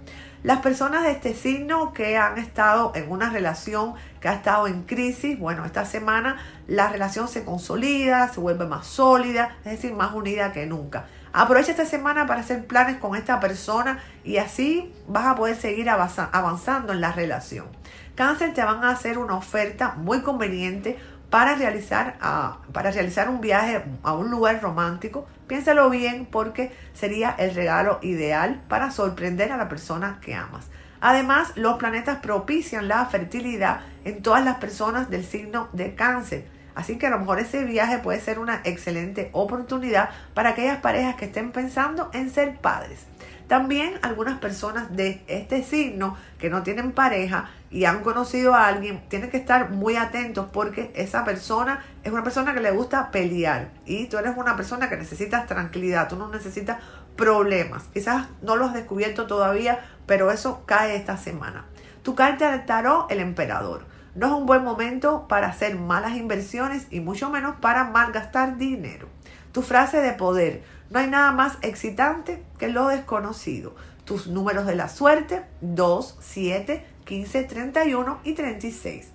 Las 0.43 0.61
personas 0.61 1.03
de 1.03 1.11
este 1.11 1.35
signo 1.35 1.93
que 1.93 2.17
han 2.17 2.39
estado 2.39 2.93
en 2.95 3.11
una 3.11 3.29
relación 3.29 3.93
que 4.19 4.27
ha 4.27 4.33
estado 4.33 4.65
en 4.65 4.83
crisis, 4.83 5.37
bueno, 5.37 5.65
esta 5.65 5.85
semana 5.85 6.37
la 6.67 6.89
relación 6.89 7.27
se 7.27 7.43
consolida, 7.43 8.27
se 8.29 8.39
vuelve 8.39 8.65
más 8.65 8.87
sólida, 8.87 9.55
es 9.63 9.73
decir, 9.73 9.93
más 9.93 10.15
unida 10.15 10.51
que 10.51 10.65
nunca. 10.65 11.05
Aprovecha 11.33 11.71
esta 11.71 11.85
semana 11.85 12.25
para 12.27 12.41
hacer 12.41 12.65
planes 12.67 12.97
con 12.97 13.15
esta 13.15 13.39
persona 13.39 13.99
y 14.25 14.37
así 14.37 14.93
vas 15.07 15.27
a 15.27 15.35
poder 15.35 15.55
seguir 15.55 15.89
avanzando 15.89 16.91
en 16.91 16.99
la 16.99 17.13
relación. 17.13 17.67
Cáncer 18.15 18.53
te 18.53 18.63
van 18.63 18.83
a 18.83 18.89
hacer 18.89 19.17
una 19.17 19.35
oferta 19.35 19.93
muy 19.95 20.21
conveniente 20.21 20.99
para 21.29 21.55
realizar, 21.55 22.17
ah, 22.19 22.57
para 22.73 22.91
realizar 22.91 23.29
un 23.29 23.39
viaje 23.39 23.81
a 24.03 24.13
un 24.13 24.29
lugar 24.29 24.61
romántico. 24.61 25.25
Piénsalo 25.47 25.89
bien 25.89 26.25
porque 26.25 26.75
sería 26.93 27.33
el 27.39 27.55
regalo 27.55 27.99
ideal 28.01 28.61
para 28.67 28.91
sorprender 28.91 29.53
a 29.53 29.57
la 29.57 29.69
persona 29.69 30.19
que 30.21 30.35
amas. 30.35 30.67
Además, 30.99 31.53
los 31.55 31.77
planetas 31.77 32.19
propician 32.19 32.89
la 32.89 33.05
fertilidad 33.05 33.79
en 34.03 34.21
todas 34.21 34.43
las 34.43 34.57
personas 34.57 35.09
del 35.09 35.25
signo 35.25 35.69
de 35.71 35.95
cáncer 35.95 36.60
Así 36.75 36.97
que 36.97 37.07
a 37.07 37.09
lo 37.09 37.19
mejor 37.19 37.39
ese 37.39 37.63
viaje 37.63 37.99
puede 37.99 38.21
ser 38.21 38.39
una 38.39 38.61
excelente 38.63 39.29
oportunidad 39.33 40.09
para 40.33 40.49
aquellas 40.49 40.79
parejas 40.79 41.15
que 41.15 41.25
estén 41.25 41.51
pensando 41.51 42.09
en 42.13 42.29
ser 42.29 42.57
padres. 42.57 43.05
También 43.51 43.95
algunas 44.01 44.39
personas 44.39 44.95
de 44.95 45.25
este 45.27 45.61
signo 45.61 46.15
que 46.39 46.49
no 46.49 46.63
tienen 46.63 46.93
pareja 46.93 47.49
y 47.69 47.83
han 47.83 48.01
conocido 48.01 48.53
a 48.53 48.67
alguien 48.67 49.03
tienen 49.09 49.29
que 49.29 49.35
estar 49.35 49.71
muy 49.71 49.97
atentos 49.97 50.47
porque 50.53 50.93
esa 50.95 51.25
persona 51.25 51.83
es 52.05 52.13
una 52.13 52.23
persona 52.23 52.53
que 52.53 52.61
le 52.61 52.71
gusta 52.71 53.11
pelear 53.11 53.71
y 53.85 54.05
tú 54.05 54.17
eres 54.17 54.37
una 54.37 54.55
persona 54.55 54.89
que 54.89 54.95
necesitas 54.95 55.47
tranquilidad, 55.47 56.07
tú 56.07 56.15
no 56.15 56.29
necesitas 56.29 56.77
problemas. 57.17 57.83
Quizás 57.93 58.27
no 58.41 58.55
lo 58.55 58.67
has 58.67 58.73
descubierto 58.73 59.27
todavía, 59.27 59.79
pero 60.05 60.31
eso 60.31 60.63
cae 60.65 60.95
esta 60.95 61.17
semana. 61.17 61.65
Tu 62.03 62.15
carta 62.15 62.51
del 62.51 62.65
tarot, 62.65 63.11
el 63.11 63.19
emperador. 63.19 63.85
No 64.13 64.27
es 64.27 64.33
un 64.33 64.45
buen 64.45 64.63
momento 64.63 65.25
para 65.29 65.47
hacer 65.47 65.75
malas 65.75 66.17
inversiones 66.17 66.87
y 66.91 66.99
mucho 66.99 67.29
menos 67.29 67.55
para 67.61 67.85
malgastar 67.85 68.57
dinero. 68.57 69.07
Tu 69.53 69.61
frase 69.61 70.01
de 70.01 70.11
poder. 70.11 70.63
No 70.89 70.99
hay 70.99 71.07
nada 71.07 71.31
más 71.31 71.57
excitante 71.61 72.43
que 72.57 72.67
lo 72.67 72.87
desconocido. 72.87 73.73
Tus 74.03 74.27
números 74.27 74.65
de 74.65 74.75
la 74.75 74.89
suerte 74.89 75.45
2, 75.61 76.17
7, 76.19 76.85
15, 77.05 77.43
31 77.43 78.19
y 78.25 78.33
36. 78.33 79.11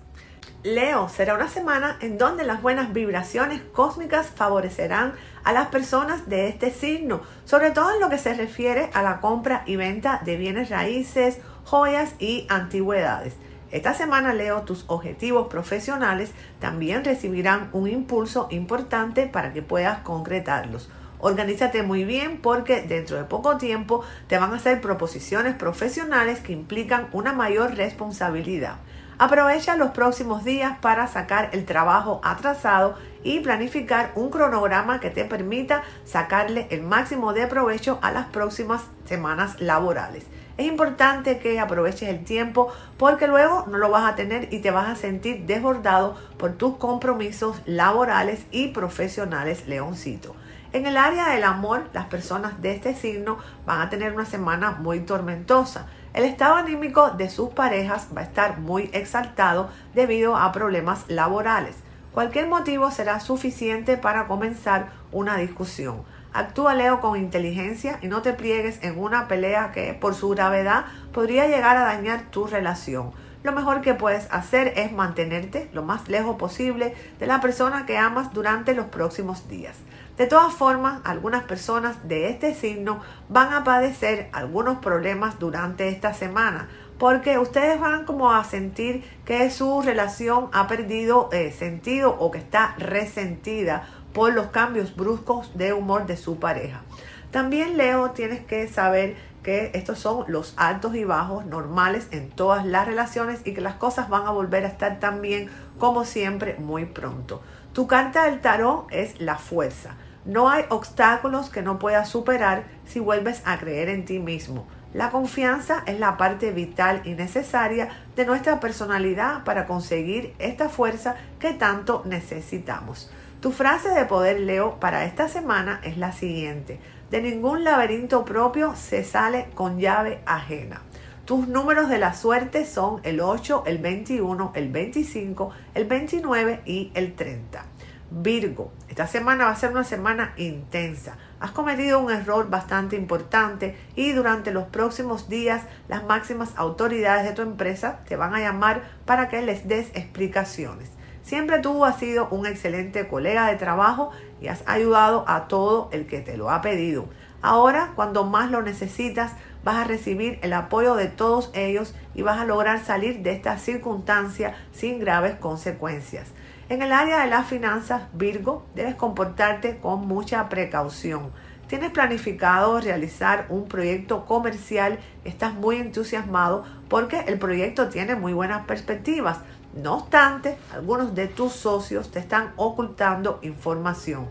Leo, 0.63 1.07
será 1.09 1.35
una 1.35 1.47
semana 1.47 1.97
en 2.01 2.17
donde 2.17 2.43
las 2.43 2.63
buenas 2.63 2.91
vibraciones 2.91 3.61
cósmicas 3.73 4.31
favorecerán 4.35 5.13
a 5.43 5.53
las 5.53 5.67
personas 5.67 6.27
de 6.27 6.47
este 6.47 6.71
signo, 6.71 7.21
sobre 7.45 7.69
todo 7.69 7.93
en 7.93 7.99
lo 7.99 8.09
que 8.09 8.17
se 8.17 8.33
refiere 8.33 8.89
a 8.95 9.03
la 9.03 9.21
compra 9.21 9.61
y 9.67 9.75
venta 9.75 10.21
de 10.25 10.37
bienes 10.37 10.71
raíces, 10.71 11.37
joyas 11.65 12.15
y 12.17 12.47
antigüedades. 12.49 13.35
Esta 13.69 13.93
semana, 13.93 14.33
Leo, 14.33 14.61
tus 14.61 14.85
objetivos 14.87 15.47
profesionales 15.47 16.31
también 16.59 17.03
recibirán 17.03 17.69
un 17.73 17.89
impulso 17.89 18.47
importante 18.49 19.27
para 19.27 19.51
que 19.51 19.61
puedas 19.61 19.99
concretarlos. 19.99 20.89
Organízate 21.19 21.83
muy 21.83 22.05
bien 22.05 22.39
porque 22.41 22.81
dentro 22.81 23.17
de 23.17 23.25
poco 23.25 23.57
tiempo 23.57 24.03
te 24.27 24.37
van 24.37 24.53
a 24.53 24.57
hacer 24.57 24.79
proposiciones 24.79 25.55
profesionales 25.55 26.39
que 26.39 26.53
implican 26.53 27.09
una 27.11 27.33
mayor 27.33 27.75
responsabilidad. 27.75 28.75
Aprovecha 29.19 29.75
los 29.75 29.89
próximos 29.89 30.45
días 30.45 30.77
para 30.79 31.07
sacar 31.07 31.49
el 31.51 31.65
trabajo 31.65 32.21
atrasado 32.23 32.95
y 33.23 33.39
planificar 33.39 34.11
un 34.15 34.29
cronograma 34.29 34.99
que 34.99 35.09
te 35.09 35.25
permita 35.25 35.83
sacarle 36.05 36.67
el 36.69 36.83
máximo 36.83 37.33
de 37.33 37.47
provecho 37.47 37.99
a 38.01 38.11
las 38.11 38.27
próximas 38.27 38.83
semanas 39.05 39.59
laborales. 39.59 40.23
Es 40.57 40.65
importante 40.65 41.37
que 41.37 41.59
aproveches 41.59 42.09
el 42.09 42.23
tiempo 42.23 42.73
porque 42.97 43.27
luego 43.27 43.65
no 43.67 43.77
lo 43.77 43.91
vas 43.91 44.11
a 44.11 44.15
tener 44.15 44.51
y 44.51 44.59
te 44.59 44.71
vas 44.71 44.89
a 44.89 44.95
sentir 44.95 45.45
desbordado 45.45 46.15
por 46.37 46.53
tus 46.53 46.77
compromisos 46.77 47.61
laborales 47.67 48.47
y 48.49 48.69
profesionales, 48.69 49.67
leoncito. 49.67 50.35
En 50.73 50.87
el 50.87 50.97
área 50.97 51.29
del 51.29 51.43
amor, 51.43 51.87
las 51.93 52.07
personas 52.07 52.59
de 52.59 52.73
este 52.73 52.95
signo 52.95 53.37
van 53.67 53.81
a 53.81 53.89
tener 53.91 54.13
una 54.13 54.25
semana 54.25 54.71
muy 54.71 55.01
tormentosa. 55.01 55.85
El 56.15 56.23
estado 56.23 56.55
anímico 56.55 57.11
de 57.11 57.29
sus 57.29 57.49
parejas 57.49 58.07
va 58.15 58.21
a 58.21 58.25
estar 58.25 58.57
muy 58.57 58.89
exaltado 58.93 59.69
debido 59.93 60.35
a 60.35 60.51
problemas 60.51 61.05
laborales. 61.07 61.75
Cualquier 62.13 62.47
motivo 62.47 62.89
será 62.89 63.19
suficiente 63.19 63.95
para 63.95 64.25
comenzar 64.25 64.87
una 65.11 65.37
discusión. 65.37 66.03
Actúa 66.33 66.75
Leo 66.75 67.01
con 67.01 67.17
inteligencia 67.17 67.99
y 68.01 68.07
no 68.07 68.21
te 68.21 68.33
pliegues 68.33 68.83
en 68.83 68.99
una 68.99 69.27
pelea 69.27 69.71
que 69.71 69.93
por 69.93 70.15
su 70.15 70.29
gravedad 70.29 70.85
podría 71.13 71.47
llegar 71.47 71.77
a 71.77 71.85
dañar 71.85 72.29
tu 72.31 72.47
relación. 72.47 73.11
Lo 73.43 73.51
mejor 73.51 73.81
que 73.81 73.93
puedes 73.93 74.27
hacer 74.31 74.73
es 74.75 74.91
mantenerte 74.91 75.69
lo 75.71 75.83
más 75.83 76.09
lejos 76.09 76.35
posible 76.35 76.95
de 77.19 77.27
la 77.27 77.39
persona 77.39 77.85
que 77.85 77.97
amas 77.97 78.33
durante 78.33 78.73
los 78.73 78.87
próximos 78.87 79.47
días. 79.47 79.75
De 80.17 80.25
todas 80.25 80.53
formas, 80.53 80.99
algunas 81.03 81.43
personas 81.43 82.07
de 82.07 82.29
este 82.29 82.55
signo 82.55 82.99
van 83.29 83.53
a 83.53 83.63
padecer 83.63 84.29
algunos 84.33 84.79
problemas 84.79 85.37
durante 85.37 85.89
esta 85.89 86.13
semana 86.13 86.67
porque 86.97 87.37
ustedes 87.37 87.79
van 87.79 88.05
como 88.05 88.31
a 88.31 88.43
sentir 88.43 89.03
que 89.25 89.49
su 89.51 89.81
relación 89.81 90.49
ha 90.53 90.67
perdido 90.67 91.29
eh, 91.31 91.51
sentido 91.51 92.15
o 92.19 92.31
que 92.31 92.39
está 92.39 92.75
resentida 92.77 93.87
por 94.17 94.33
los 94.33 94.47
cambios 94.47 94.95
bruscos 94.95 95.55
de 95.55 95.73
humor 95.73 96.07
de 96.07 96.17
su 96.17 96.39
pareja. 96.39 96.81
También 97.29 97.77
Leo 97.77 98.09
tienes 98.13 98.39
que 98.39 98.67
saber 98.67 99.15
que 99.43 99.69
estos 99.75 99.99
son 99.99 100.25
los 100.27 100.55
altos 100.57 100.95
y 100.95 101.03
bajos 101.03 101.45
normales 101.45 102.07
en 102.09 102.31
todas 102.31 102.65
las 102.65 102.87
relaciones 102.87 103.41
y 103.45 103.53
que 103.53 103.61
las 103.61 103.75
cosas 103.75 104.09
van 104.09 104.25
a 104.25 104.31
volver 104.31 104.65
a 104.65 104.69
estar 104.69 104.99
tan 104.99 105.21
bien 105.21 105.51
como 105.77 106.03
siempre 106.03 106.55
muy 106.57 106.85
pronto. 106.85 107.43
Tu 107.73 107.85
carta 107.85 108.23
del 108.23 108.41
tarot 108.41 108.87
es 108.89 109.21
la 109.21 109.37
fuerza. 109.37 109.91
No 110.25 110.49
hay 110.49 110.65
obstáculos 110.69 111.51
que 111.51 111.61
no 111.61 111.77
puedas 111.77 112.09
superar 112.09 112.63
si 112.87 112.99
vuelves 112.99 113.43
a 113.45 113.59
creer 113.59 113.87
en 113.87 114.03
ti 114.03 114.17
mismo. 114.17 114.65
La 114.95 115.11
confianza 115.11 115.83
es 115.85 115.99
la 115.99 116.17
parte 116.17 116.51
vital 116.51 117.03
y 117.05 117.11
necesaria 117.11 117.89
de 118.15 118.25
nuestra 118.25 118.59
personalidad 118.59 119.43
para 119.43 119.67
conseguir 119.67 120.33
esta 120.39 120.69
fuerza 120.69 121.17
que 121.37 121.53
tanto 121.53 122.01
necesitamos. 122.03 123.11
Tu 123.39 123.51
frase 123.51 123.89
de 123.89 124.05
poder, 124.05 124.39
Leo, 124.39 124.79
para 124.79 125.05
esta 125.05 125.27
semana 125.27 125.79
es 125.83 125.99
la 125.99 126.11
siguiente. 126.11 126.79
De 127.11 127.21
ningún 127.21 127.63
laberinto 127.63 128.25
propio 128.25 128.75
se 128.75 129.03
sale 129.03 129.49
con 129.53 129.79
llave 129.79 130.21
ajena. 130.25 130.81
Tus 131.23 131.47
números 131.47 131.87
de 131.87 131.99
la 131.99 132.15
suerte 132.15 132.65
son 132.65 132.99
el 133.03 133.21
8, 133.21 133.63
el 133.67 133.77
21, 133.77 134.53
el 134.55 134.69
25, 134.71 135.51
el 135.75 135.85
29 135.85 136.61
y 136.65 136.91
el 136.95 137.13
30. 137.13 137.63
Virgo, 138.09 138.71
esta 138.89 139.05
semana 139.05 139.45
va 139.45 139.51
a 139.51 139.55
ser 139.55 139.69
una 139.69 139.83
semana 139.83 140.33
intensa. 140.37 141.17
Has 141.39 141.51
cometido 141.51 141.99
un 141.99 142.09
error 142.09 142.49
bastante 142.49 142.95
importante 142.95 143.75
y 143.95 144.13
durante 144.13 144.51
los 144.51 144.63
próximos 144.63 145.29
días 145.29 145.61
las 145.87 146.03
máximas 146.05 146.53
autoridades 146.55 147.25
de 147.25 147.33
tu 147.33 147.43
empresa 147.43 147.99
te 148.07 148.15
van 148.15 148.33
a 148.33 148.39
llamar 148.39 148.81
para 149.05 149.29
que 149.29 149.43
les 149.43 149.67
des 149.67 149.89
explicaciones. 149.93 150.96
Siempre 151.27 151.59
tú 151.59 151.83
has 151.83 151.99
sido 151.99 152.29
un 152.29 152.45
excelente 152.45 153.05
colega 153.09 153.47
de 153.47 153.57
trabajo 153.57 154.11
y 154.39 154.47
has 154.47 154.63
ayudado 154.65 155.25
a 155.27 155.49
todo 155.49 155.89
el 155.91 156.07
que 156.07 156.21
te 156.21 156.37
lo 156.37 156.49
ha 156.49 156.61
pedido. 156.61 157.09
Ahora, 157.41 157.91
cuando 157.97 158.23
más 158.23 158.49
lo 158.49 158.61
necesitas, 158.61 159.33
vas 159.61 159.75
a 159.75 159.83
recibir 159.83 160.39
el 160.41 160.53
apoyo 160.53 160.95
de 160.95 161.07
todos 161.07 161.51
ellos 161.53 161.93
y 162.15 162.21
vas 162.21 162.39
a 162.39 162.45
lograr 162.45 162.79
salir 162.79 163.23
de 163.23 163.33
esta 163.33 163.57
circunstancia 163.57 164.55
sin 164.71 164.99
graves 164.99 165.35
consecuencias. 165.35 166.29
En 166.69 166.81
el 166.81 166.93
área 166.93 167.19
de 167.19 167.29
las 167.29 167.45
finanzas, 167.45 168.03
Virgo, 168.13 168.65
debes 168.73 168.95
comportarte 168.95 169.79
con 169.79 170.07
mucha 170.07 170.47
precaución. 170.47 171.33
Tienes 171.67 171.91
planificado 171.91 172.79
realizar 172.79 173.47
un 173.49 173.67
proyecto 173.67 174.25
comercial, 174.25 174.99
estás 175.25 175.53
muy 175.53 175.75
entusiasmado 175.75 176.63
porque 176.87 177.25
el 177.27 177.37
proyecto 177.37 177.89
tiene 177.89 178.15
muy 178.15 178.31
buenas 178.31 178.65
perspectivas. 178.65 179.39
No 179.77 179.93
obstante, 179.97 180.57
algunos 180.73 181.13
de 181.13 181.27
tus 181.27 181.53
socios 181.53 182.09
te 182.09 182.17
están 182.17 182.51
ocultando 182.55 183.39
información. 183.43 184.27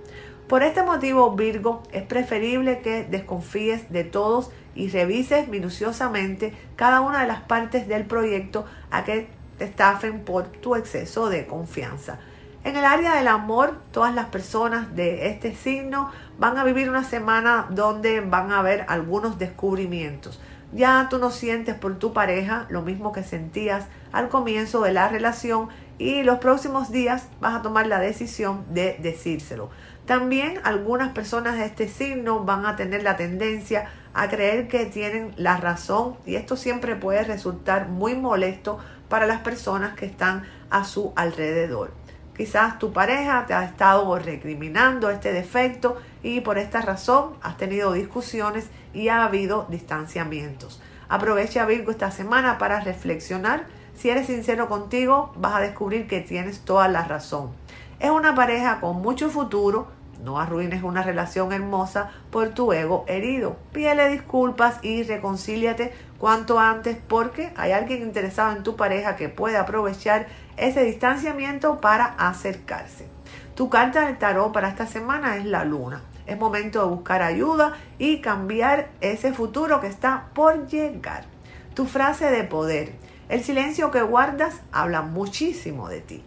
Por 0.49 0.65
este 0.65 0.83
motivo, 0.83 1.31
Virgo, 1.33 1.85
es 1.93 2.03
preferible 2.03 2.81
que 2.81 3.05
desconfíes 3.05 3.93
de 3.93 4.03
todos 4.03 4.51
y 4.75 4.89
revises 4.89 5.47
minuciosamente 5.47 6.53
cada 6.75 7.01
una 7.01 7.23
de 7.23 7.29
las 7.29 7.43
partes 7.43 7.87
del 7.87 8.07
proyecto 8.07 8.65
a 8.91 9.05
que 9.05 9.29
te 9.59 9.65
estafen 9.67 10.25
por 10.25 10.49
tu 10.49 10.75
exceso 10.75 11.29
de 11.29 11.47
confianza. 11.47 12.19
En 12.65 12.77
el 12.77 12.85
área 12.85 13.15
del 13.15 13.29
amor, 13.29 13.79
todas 13.93 14.13
las 14.13 14.27
personas 14.27 14.97
de 14.97 15.29
este 15.29 15.55
signo 15.55 16.11
van 16.41 16.59
a 16.59 16.65
vivir 16.65 16.91
una 16.91 17.05
semana 17.05 17.69
donde 17.71 18.21
van 18.21 18.51
a 18.51 18.59
haber 18.59 18.85
algunos 18.89 19.39
descubrimientos. 19.39 20.41
Ya 20.73 21.07
tú 21.09 21.19
no 21.19 21.31
sientes 21.31 21.77
por 21.77 21.99
tu 21.99 22.13
pareja 22.13 22.67
lo 22.69 22.83
mismo 22.83 23.13
que 23.13 23.23
sentías 23.23 23.87
al 24.17 24.31
comienzo 24.31 24.81
de 24.81 24.93
la 24.93 25.09
relación 25.09 25.69
y 25.99 26.23
los 26.23 26.39
próximos 26.39 26.91
días 26.91 27.29
vas 27.39 27.55
a 27.55 27.61
tomar 27.61 27.87
la 27.87 28.01
decisión 28.01 28.65
de 28.71 28.97
decírselo. 28.99 29.69
También 30.07 30.59
algunas 30.65 31.13
personas 31.13 31.59
de 31.59 31.67
este 31.67 31.87
signo 31.87 32.41
van 32.41 32.65
a 32.65 32.77
tener 32.77 33.03
la 33.03 33.17
tendencia 33.17 33.91
a 34.15 34.29
creer 34.29 34.69
que 34.69 34.87
tienen 34.87 35.35
la 35.37 35.59
razón 35.59 36.17
y 36.25 36.37
esto 36.37 36.57
siempre 36.57 36.97
puede 36.97 37.25
resultar 37.25 37.89
muy 37.89 38.15
molesto 38.15 38.79
para 39.11 39.27
las 39.27 39.41
personas 39.41 39.95
que 39.95 40.07
están 40.07 40.45
a 40.71 40.85
su 40.85 41.13
alrededor. 41.15 41.93
Quizás 42.35 42.79
tu 42.79 42.95
pareja 42.95 43.45
te 43.47 43.53
ha 43.53 43.65
estado 43.65 44.19
recriminando 44.19 45.11
este 45.11 45.33
defecto 45.33 45.99
y 46.23 46.41
por 46.41 46.57
esta 46.57 46.81
razón 46.81 47.35
has 47.43 47.59
tenido 47.59 47.93
discusiones 47.93 48.69
y 48.95 49.09
ha 49.09 49.25
habido 49.25 49.67
distanciamientos. 49.69 50.81
Aprovecha 51.09 51.67
Virgo 51.67 51.91
esta 51.91 52.11
semana 52.11 52.57
para 52.57 52.81
reflexionar. 52.81 53.67
Si 53.97 54.11
eres 54.11 54.27
sincero 54.27 54.69
contigo, 54.69 55.33
vas 55.37 55.55
a 55.55 55.61
descubrir 55.61 56.07
que 56.07 56.21
tienes 56.21 56.61
toda 56.61 56.87
la 56.87 57.05
razón. 57.05 57.51
Es 57.99 58.11
una 58.11 58.35
pareja 58.35 58.79
con 58.81 59.01
mucho 59.01 59.31
futuro, 59.31 59.89
no 60.23 60.39
arruines 60.39 60.83
una 60.83 61.03
relación 61.03 61.51
hermosa 61.53 62.11
por 62.31 62.51
tu 62.51 62.75
ego 62.75 63.07
herido. 63.09 63.57
Pídele 63.73 64.09
disculpas 64.11 64.79
y 64.83 65.03
reconcíliate 65.03 65.95
cuanto 66.19 66.59
antes 66.59 66.99
porque 67.09 67.53
hay 67.57 67.73
alguien 67.73 68.03
interesado 68.03 68.55
en 68.55 68.63
tu 68.63 68.77
pareja 68.77 69.17
que 69.17 69.31
puede 69.31 69.57
aprovechar 69.57 70.27
ese 70.59 70.85
distanciamiento 70.85 71.81
para 71.81 72.05
acercarse. 72.05 73.09
Tu 73.55 73.71
carta 73.71 74.07
del 74.07 74.19
tarot 74.19 74.53
para 74.53 74.69
esta 74.69 74.87
semana 74.87 75.39
es 75.39 75.47
la 75.47 75.65
luna. 75.65 76.03
Es 76.27 76.39
momento 76.39 76.81
de 76.81 76.89
buscar 76.89 77.23
ayuda 77.23 77.75
y 77.99 78.21
cambiar 78.21 78.91
ese 79.01 79.33
futuro 79.33 79.81
que 79.81 79.87
está 79.87 80.27
por 80.35 80.67
llegar. 80.67 81.25
Tu 81.73 81.87
frase 81.87 82.31
de 82.31 82.45
poder. 82.45 82.93
El 83.29 83.43
silencio 83.43 83.91
que 83.91 84.03
guardas 84.03 84.61
habla 84.71 85.03
muchísimo 85.03 85.89
de 85.89 86.01
ti. 86.01 86.23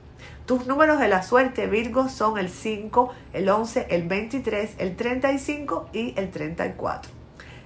Tus 0.45 0.67
números 0.67 0.99
de 0.99 1.07
la 1.07 1.23
suerte, 1.23 1.65
Virgo, 1.65 2.09
son 2.09 2.37
el 2.37 2.49
5, 2.49 3.13
el 3.31 3.47
11, 3.47 3.87
el 3.89 4.05
23, 4.05 4.75
el 4.79 4.97
35 4.97 5.89
y 5.93 6.13
el 6.17 6.29
34. 6.29 7.09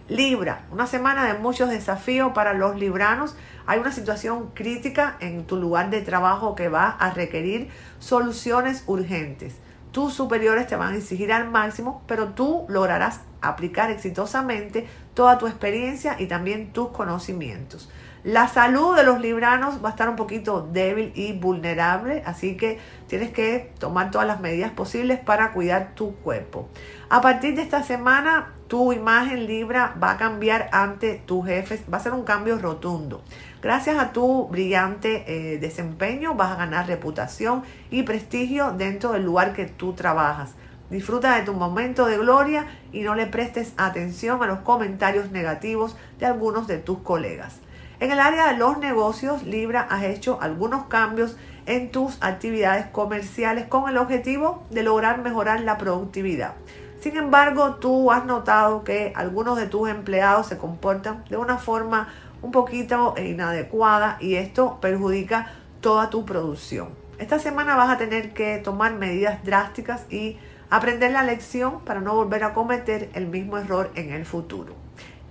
Libra, 0.08 0.68
una 0.70 0.86
semana 0.86 1.26
de 1.26 1.40
muchos 1.40 1.72
desafíos 1.72 2.32
para 2.34 2.54
los 2.54 2.76
libranos. 2.76 3.36
Hay 3.66 3.80
una 3.80 3.92
situación 3.92 4.52
crítica 4.54 5.18
en 5.20 5.48
tu 5.48 5.56
lugar 5.56 5.90
de 5.90 6.02
trabajo 6.02 6.54
que 6.54 6.70
va 6.70 6.90
a 6.90 7.10
requerir 7.10 7.70
soluciones 7.98 8.84
urgentes. 8.86 9.56
Tus 9.92 10.14
superiores 10.14 10.68
te 10.68 10.76
van 10.76 10.94
a 10.94 10.98
exigir 10.98 11.34
al 11.34 11.50
máximo, 11.50 12.04
pero 12.06 12.30
tú 12.30 12.66
lograrás 12.68 13.22
aplicar 13.42 13.90
exitosamente 13.90 14.88
toda 15.14 15.38
tu 15.38 15.48
experiencia 15.48 16.16
y 16.20 16.28
también 16.28 16.74
tus 16.74 16.90
conocimientos. 16.90 17.90
La 18.24 18.48
salud 18.48 18.96
de 18.96 19.04
los 19.04 19.20
libranos 19.20 19.84
va 19.84 19.90
a 19.90 19.92
estar 19.92 20.08
un 20.08 20.16
poquito 20.16 20.66
débil 20.72 21.12
y 21.14 21.34
vulnerable, 21.34 22.24
así 22.26 22.56
que 22.56 22.80
tienes 23.08 23.32
que 23.32 23.74
tomar 23.80 24.12
todas 24.12 24.26
las 24.26 24.40
medidas 24.40 24.72
posibles 24.72 25.20
para 25.20 25.52
cuidar 25.52 25.92
tu 25.94 26.16
cuerpo. 26.16 26.70
A 27.10 27.20
partir 27.20 27.54
de 27.56 27.64
esta 27.64 27.84
semana, 27.84 28.54
tu 28.70 28.94
imagen 28.94 29.46
Libra 29.46 29.94
va 30.02 30.12
a 30.12 30.18
cambiar 30.18 30.70
ante 30.72 31.22
tus 31.26 31.46
jefes, 31.46 31.82
va 31.94 31.98
a 31.98 32.02
ser 32.02 32.14
un 32.14 32.24
cambio 32.24 32.58
rotundo. 32.58 33.22
Gracias 33.62 34.00
a 34.00 34.14
tu 34.14 34.48
brillante 34.48 35.26
eh, 35.28 35.58
desempeño 35.58 36.34
vas 36.36 36.54
a 36.54 36.56
ganar 36.56 36.88
reputación 36.88 37.64
y 37.92 38.04
prestigio 38.04 38.72
dentro 38.72 39.12
del 39.12 39.24
lugar 39.24 39.52
que 39.52 39.66
tú 39.66 39.94
trabajas. 39.94 40.56
Disfruta 40.90 41.36
de 41.36 41.44
tu 41.44 41.54
momento 41.54 42.06
de 42.06 42.18
gloria 42.18 42.68
y 42.92 43.02
no 43.02 43.16
le 43.16 43.26
prestes 43.26 43.74
atención 43.78 44.44
a 44.44 44.48
los 44.48 44.60
comentarios 44.60 45.32
negativos 45.32 45.96
de 46.20 46.26
algunos 46.26 46.68
de 46.68 46.78
tus 46.78 47.00
colegas. 47.00 47.60
En 48.00 48.12
el 48.12 48.20
área 48.20 48.52
de 48.52 48.58
los 48.58 48.78
negocios, 48.80 49.44
Libra, 49.44 49.88
has 49.90 50.04
hecho 50.04 50.40
algunos 50.42 50.86
cambios 50.86 51.38
en 51.66 51.92
tus 51.92 52.18
actividades 52.22 52.88
comerciales 52.88 53.66
con 53.68 53.90
el 53.90 53.98
objetivo 53.98 54.64
de 54.70 54.84
lograr 54.84 55.22
mejorar 55.22 55.62
la 55.62 55.78
productividad. 55.78 56.54
Sin 57.00 57.18
embargo, 57.18 57.76
tú 57.76 58.12
has 58.12 58.26
notado 58.26 58.84
que 58.84 59.14
algunos 59.16 59.58
de 59.58 59.68
tus 59.68 59.90
empleados 59.90 60.48
se 60.48 60.58
comportan 60.58 61.24
de 61.30 61.38
una 61.38 61.58
forma 61.58 62.10
un 62.42 62.52
poquito 62.52 63.16
inadecuada 63.18 64.18
y 64.20 64.36
esto 64.36 64.80
perjudica 64.82 65.52
toda 65.82 66.10
tu 66.10 66.26
producción. 66.26 66.90
Esta 67.20 67.40
semana 67.40 67.76
vas 67.76 67.90
a 67.90 67.98
tener 67.98 68.34
que 68.34 68.58
tomar 68.58 68.94
medidas 68.94 69.44
drásticas 69.44 70.06
y 70.12 70.38
aprender 70.76 71.12
la 71.12 71.24
lección 71.24 71.82
para 71.82 72.02
no 72.02 72.16
volver 72.16 72.44
a 72.44 72.54
cometer 72.54 73.10
el 73.14 73.28
mismo 73.28 73.58
error 73.58 73.92
en 73.96 74.12
el 74.12 74.26
futuro 74.26 74.76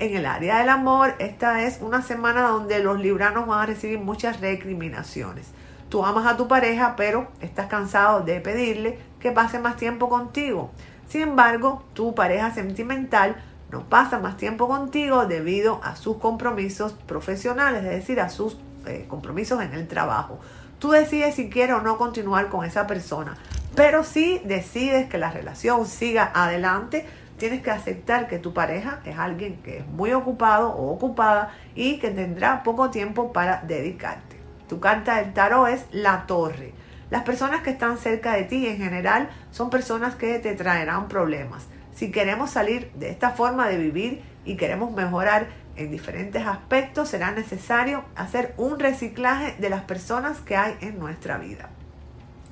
en 0.03 0.17
el 0.17 0.27
área 0.27 0.59
del 0.59 0.69
amor, 0.69 1.15
esta 1.21 1.63
es 1.63 1.79
una 1.81 2.03
semana 2.03 2.49
donde 2.49 2.83
los 2.83 2.99
libranos 2.99 3.47
van 3.47 3.61
a 3.61 3.67
recibir 3.67 4.01
muchas 4.01 4.41
recriminaciones. 4.41 5.47
Tú 5.91 6.05
amas 6.05 6.27
a 6.27 6.37
tu 6.37 6.49
pareja, 6.49 6.97
pero 6.97 7.29
estás 7.41 7.67
cansado 7.67 8.23
de 8.23 8.41
pedirle 8.41 8.99
que 9.21 9.31
pase 9.31 9.61
más 9.61 9.77
tiempo 9.77 10.09
contigo. 10.09 10.73
Sin 11.07 11.23
embargo, 11.23 11.85
tu 11.93 12.17
pareja 12.17 12.51
sentimental 12.51 13.37
no 13.71 13.89
pasa 13.89 14.19
más 14.19 14.37
tiempo 14.37 14.67
contigo 14.67 15.27
debido 15.27 15.81
a 15.85 15.95
sus 15.95 16.17
compromisos 16.17 16.95
profesionales, 16.95 17.85
es 17.85 17.91
decir, 17.91 18.21
a 18.21 18.29
sus 18.29 18.59
eh, 18.87 19.07
compromisos 19.07 19.63
en 19.63 19.73
el 19.73 19.87
trabajo. 19.87 20.41
Tú 20.81 20.91
decides 20.91 21.37
si 21.37 21.49
quieres 21.49 21.77
o 21.77 21.81
no 21.81 21.97
continuar 21.97 22.49
con 22.49 22.65
esa 22.65 22.89
persona, 22.89 23.37
pero 23.75 24.05
si 24.05 24.41
decides 24.45 25.09
que 25.09 25.19
la 25.19 25.31
relación 25.31 25.87
siga 25.87 26.31
adelante, 26.35 27.07
tienes 27.39 27.63
que 27.63 27.71
aceptar 27.71 28.29
que 28.29 28.39
tu 28.39 28.53
pareja 28.53 29.01
es 29.05 29.19
alguien 29.19 29.63
que 29.63 29.79
es 29.79 29.87
muy 29.87 30.13
ocupado 30.13 30.71
o 30.71 30.93
ocupada 30.93 31.53
y 31.75 31.99
que 31.99 32.11
tendrá 32.11 32.63
poco 32.63 32.91
tiempo 32.91 33.33
para 33.33 33.63
dedicarte. 33.63 34.37
Tu 34.69 34.79
carta 34.79 35.17
del 35.17 35.33
tarot 35.33 35.69
es 35.69 35.87
la 35.91 36.27
torre. 36.27 36.73
Las 37.11 37.25
personas 37.25 37.63
que 37.63 37.71
están 37.71 37.99
cerca 37.99 38.35
de 38.35 38.45
ti 38.45 38.67
en 38.67 38.79
general 38.79 39.29
son 39.51 39.71
personas 39.71 40.15
que 40.15 40.39
te 40.39 40.55
traerán 40.55 41.09
problemas. 41.09 41.67
Si 41.95 42.11
queremos 42.11 42.51
salir 42.51 42.91
de 42.93 43.11
esta 43.11 43.31
forma 43.31 43.69
de 43.69 43.79
vivir 43.79 44.23
y 44.45 44.57
queremos 44.57 44.93
mejorar 44.93 45.47
en 45.77 45.91
diferentes 45.91 46.47
aspectos, 46.47 47.09
será 47.09 47.33
necesario 47.33 48.05
hacer 48.17 48.55
un 48.57 48.79
reciclaje 48.79 49.57
de 49.59 49.71
las 49.71 49.83
personas 49.83 50.41
que 50.41 50.57
hay 50.57 50.77
en 50.81 50.99
nuestra 50.99 51.39
vida. 51.39 51.71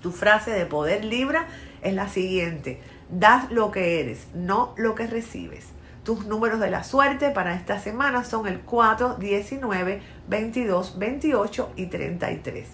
Tu 0.01 0.13
frase 0.13 0.51
de 0.51 0.67
poder 0.67 1.05
libra 1.05 1.47
es 1.83 1.95
la 1.95 2.09
siguiente. 2.09 2.81
Das 3.09 3.51
lo 3.51 3.71
que 3.71 4.01
eres, 4.01 4.29
no 4.35 4.75
lo 4.77 4.95
que 4.95 5.07
recibes. 5.07 5.67
Tus 6.05 6.25
números 6.27 6.61
de 6.61 6.71
la 6.71 6.83
suerte 6.83 7.31
para 7.31 7.55
esta 7.55 7.79
semana 7.79 8.25
son 8.25 8.47
el 8.47 8.61
4, 8.61 9.17
19, 9.17 10.01
22, 10.29 10.99
28 10.99 11.73
y 11.77 11.87
33. 11.87 12.69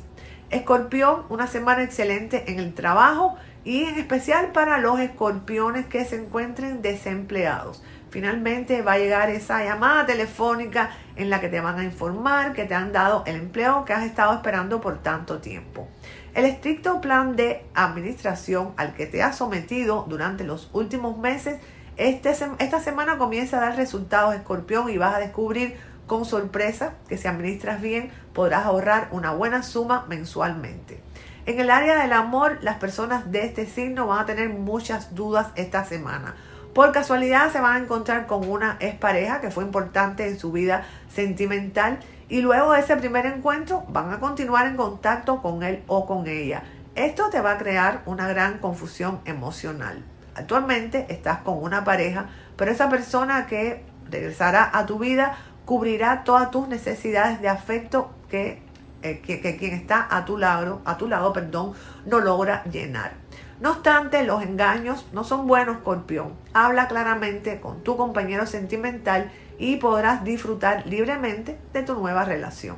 Escorpión, 0.50 1.24
una 1.28 1.48
semana 1.48 1.82
excelente 1.82 2.52
en 2.52 2.60
el 2.60 2.72
trabajo 2.72 3.34
y 3.64 3.82
en 3.82 3.98
especial 3.98 4.52
para 4.52 4.78
los 4.78 5.00
escorpiones 5.00 5.86
que 5.86 6.04
se 6.04 6.16
encuentren 6.16 6.82
desempleados. 6.82 7.82
Finalmente 8.10 8.82
va 8.82 8.92
a 8.92 8.98
llegar 8.98 9.28
esa 9.28 9.64
llamada 9.64 10.06
telefónica 10.06 10.90
en 11.16 11.28
la 11.28 11.40
que 11.40 11.48
te 11.48 11.60
van 11.60 11.80
a 11.80 11.84
informar 11.84 12.52
que 12.52 12.64
te 12.64 12.74
han 12.74 12.92
dado 12.92 13.24
el 13.26 13.34
empleo 13.34 13.84
que 13.84 13.92
has 13.92 14.04
estado 14.04 14.34
esperando 14.34 14.80
por 14.80 15.02
tanto 15.02 15.38
tiempo. 15.38 15.88
El 16.36 16.44
estricto 16.44 17.00
plan 17.00 17.34
de 17.34 17.64
administración 17.72 18.74
al 18.76 18.92
que 18.92 19.06
te 19.06 19.22
has 19.22 19.38
sometido 19.38 20.04
durante 20.06 20.44
los 20.44 20.68
últimos 20.74 21.16
meses, 21.16 21.58
este, 21.96 22.36
esta 22.58 22.78
semana 22.78 23.16
comienza 23.16 23.56
a 23.56 23.60
dar 23.60 23.76
resultados, 23.76 24.34
escorpión, 24.34 24.90
y 24.90 24.98
vas 24.98 25.14
a 25.14 25.18
descubrir 25.18 25.78
con 26.06 26.26
sorpresa 26.26 26.92
que 27.08 27.16
si 27.16 27.26
administras 27.26 27.80
bien 27.80 28.10
podrás 28.34 28.66
ahorrar 28.66 29.08
una 29.12 29.32
buena 29.32 29.62
suma 29.62 30.04
mensualmente. 30.10 31.00
En 31.46 31.58
el 31.58 31.70
área 31.70 32.02
del 32.02 32.12
amor, 32.12 32.58
las 32.60 32.76
personas 32.76 33.32
de 33.32 33.46
este 33.46 33.64
signo 33.64 34.06
van 34.06 34.18
a 34.18 34.26
tener 34.26 34.50
muchas 34.50 35.14
dudas 35.14 35.46
esta 35.54 35.86
semana. 35.86 36.34
Por 36.74 36.92
casualidad 36.92 37.50
se 37.50 37.62
van 37.62 37.76
a 37.76 37.82
encontrar 37.82 38.26
con 38.26 38.46
una 38.46 38.76
expareja 38.80 39.40
que 39.40 39.50
fue 39.50 39.64
importante 39.64 40.28
en 40.28 40.38
su 40.38 40.52
vida 40.52 40.84
sentimental 41.08 42.00
y 42.28 42.40
luego 42.40 42.72
de 42.72 42.80
ese 42.80 42.96
primer 42.96 43.26
encuentro 43.26 43.84
van 43.88 44.12
a 44.12 44.18
continuar 44.18 44.66
en 44.66 44.76
contacto 44.76 45.40
con 45.42 45.62
él 45.62 45.82
o 45.86 46.06
con 46.06 46.26
ella. 46.26 46.62
Esto 46.94 47.30
te 47.30 47.40
va 47.40 47.52
a 47.52 47.58
crear 47.58 48.02
una 48.06 48.26
gran 48.26 48.58
confusión 48.58 49.20
emocional. 49.26 50.02
Actualmente 50.34 51.06
estás 51.08 51.38
con 51.38 51.62
una 51.62 51.84
pareja, 51.84 52.26
pero 52.56 52.70
esa 52.70 52.88
persona 52.88 53.46
que 53.46 53.84
regresará 54.10 54.70
a 54.72 54.86
tu 54.86 54.98
vida 54.98 55.36
cubrirá 55.64 56.24
todas 56.24 56.50
tus 56.50 56.68
necesidades 56.68 57.40
de 57.40 57.48
afecto 57.48 58.10
que, 58.28 58.62
eh, 59.02 59.20
que, 59.20 59.56
quien 59.56 59.74
está 59.74 60.06
a 60.10 60.24
tu 60.24 60.38
lado, 60.38 60.80
a 60.84 60.96
tu 60.96 61.08
lado, 61.08 61.32
perdón, 61.32 61.74
no 62.06 62.20
logra 62.20 62.64
llenar. 62.64 63.12
No 63.60 63.70
obstante, 63.70 64.22
los 64.24 64.42
engaños 64.42 65.06
no 65.12 65.24
son 65.24 65.46
buenos, 65.46 65.78
Scorpión. 65.78 66.34
Habla 66.52 66.88
claramente 66.88 67.60
con 67.60 67.82
tu 67.82 67.96
compañero 67.96 68.46
sentimental 68.46 69.30
y 69.58 69.76
podrás 69.76 70.24
disfrutar 70.24 70.86
libremente 70.86 71.58
de 71.72 71.82
tu 71.82 71.94
nueva 71.94 72.24
relación. 72.24 72.76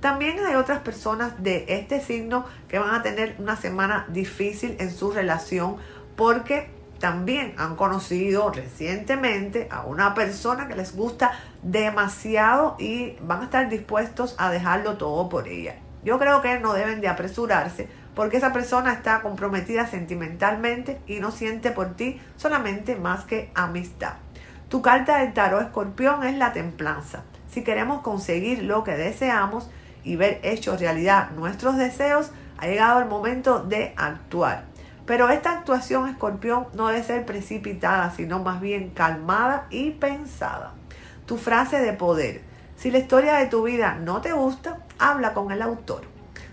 También 0.00 0.38
hay 0.46 0.54
otras 0.54 0.80
personas 0.80 1.42
de 1.42 1.64
este 1.68 2.00
signo 2.00 2.44
que 2.68 2.78
van 2.78 2.94
a 2.94 3.02
tener 3.02 3.36
una 3.38 3.56
semana 3.56 4.06
difícil 4.08 4.76
en 4.78 4.90
su 4.90 5.10
relación 5.10 5.76
porque 6.16 6.70
también 6.98 7.54
han 7.58 7.76
conocido 7.76 8.50
recientemente 8.50 9.68
a 9.70 9.82
una 9.82 10.14
persona 10.14 10.68
que 10.68 10.76
les 10.76 10.94
gusta 10.94 11.32
demasiado 11.62 12.76
y 12.78 13.16
van 13.20 13.40
a 13.40 13.44
estar 13.44 13.68
dispuestos 13.68 14.34
a 14.38 14.50
dejarlo 14.50 14.96
todo 14.96 15.28
por 15.28 15.48
ella. 15.48 15.76
Yo 16.04 16.18
creo 16.18 16.40
que 16.40 16.58
no 16.60 16.72
deben 16.72 17.00
de 17.00 17.08
apresurarse 17.08 17.88
porque 18.14 18.38
esa 18.38 18.52
persona 18.52 18.92
está 18.92 19.20
comprometida 19.20 19.86
sentimentalmente 19.86 21.00
y 21.06 21.20
no 21.20 21.30
siente 21.30 21.70
por 21.70 21.96
ti 21.96 22.20
solamente 22.36 22.96
más 22.96 23.24
que 23.24 23.50
amistad. 23.54 24.14
Tu 24.68 24.82
carta 24.82 25.18
del 25.18 25.32
tarot 25.32 25.62
escorpión 25.62 26.24
es 26.24 26.36
la 26.36 26.52
templanza. 26.52 27.22
Si 27.48 27.62
queremos 27.62 28.00
conseguir 28.00 28.64
lo 28.64 28.82
que 28.82 28.96
deseamos 28.96 29.70
y 30.02 30.16
ver 30.16 30.40
hechos 30.42 30.80
realidad 30.80 31.30
nuestros 31.30 31.76
deseos, 31.76 32.32
ha 32.58 32.66
llegado 32.66 32.98
el 32.98 33.06
momento 33.06 33.60
de 33.62 33.94
actuar. 33.96 34.64
Pero 35.06 35.28
esta 35.28 35.52
actuación 35.52 36.08
escorpión 36.08 36.66
no 36.74 36.88
debe 36.88 37.04
ser 37.04 37.24
precipitada, 37.24 38.10
sino 38.10 38.40
más 38.40 38.60
bien 38.60 38.90
calmada 38.90 39.68
y 39.70 39.92
pensada. 39.92 40.74
Tu 41.26 41.36
frase 41.36 41.78
de 41.78 41.92
poder. 41.92 42.42
Si 42.76 42.90
la 42.90 42.98
historia 42.98 43.34
de 43.36 43.46
tu 43.46 43.62
vida 43.62 43.94
no 43.94 44.20
te 44.20 44.32
gusta, 44.32 44.78
habla 44.98 45.32
con 45.32 45.52
el 45.52 45.62
autor. 45.62 46.02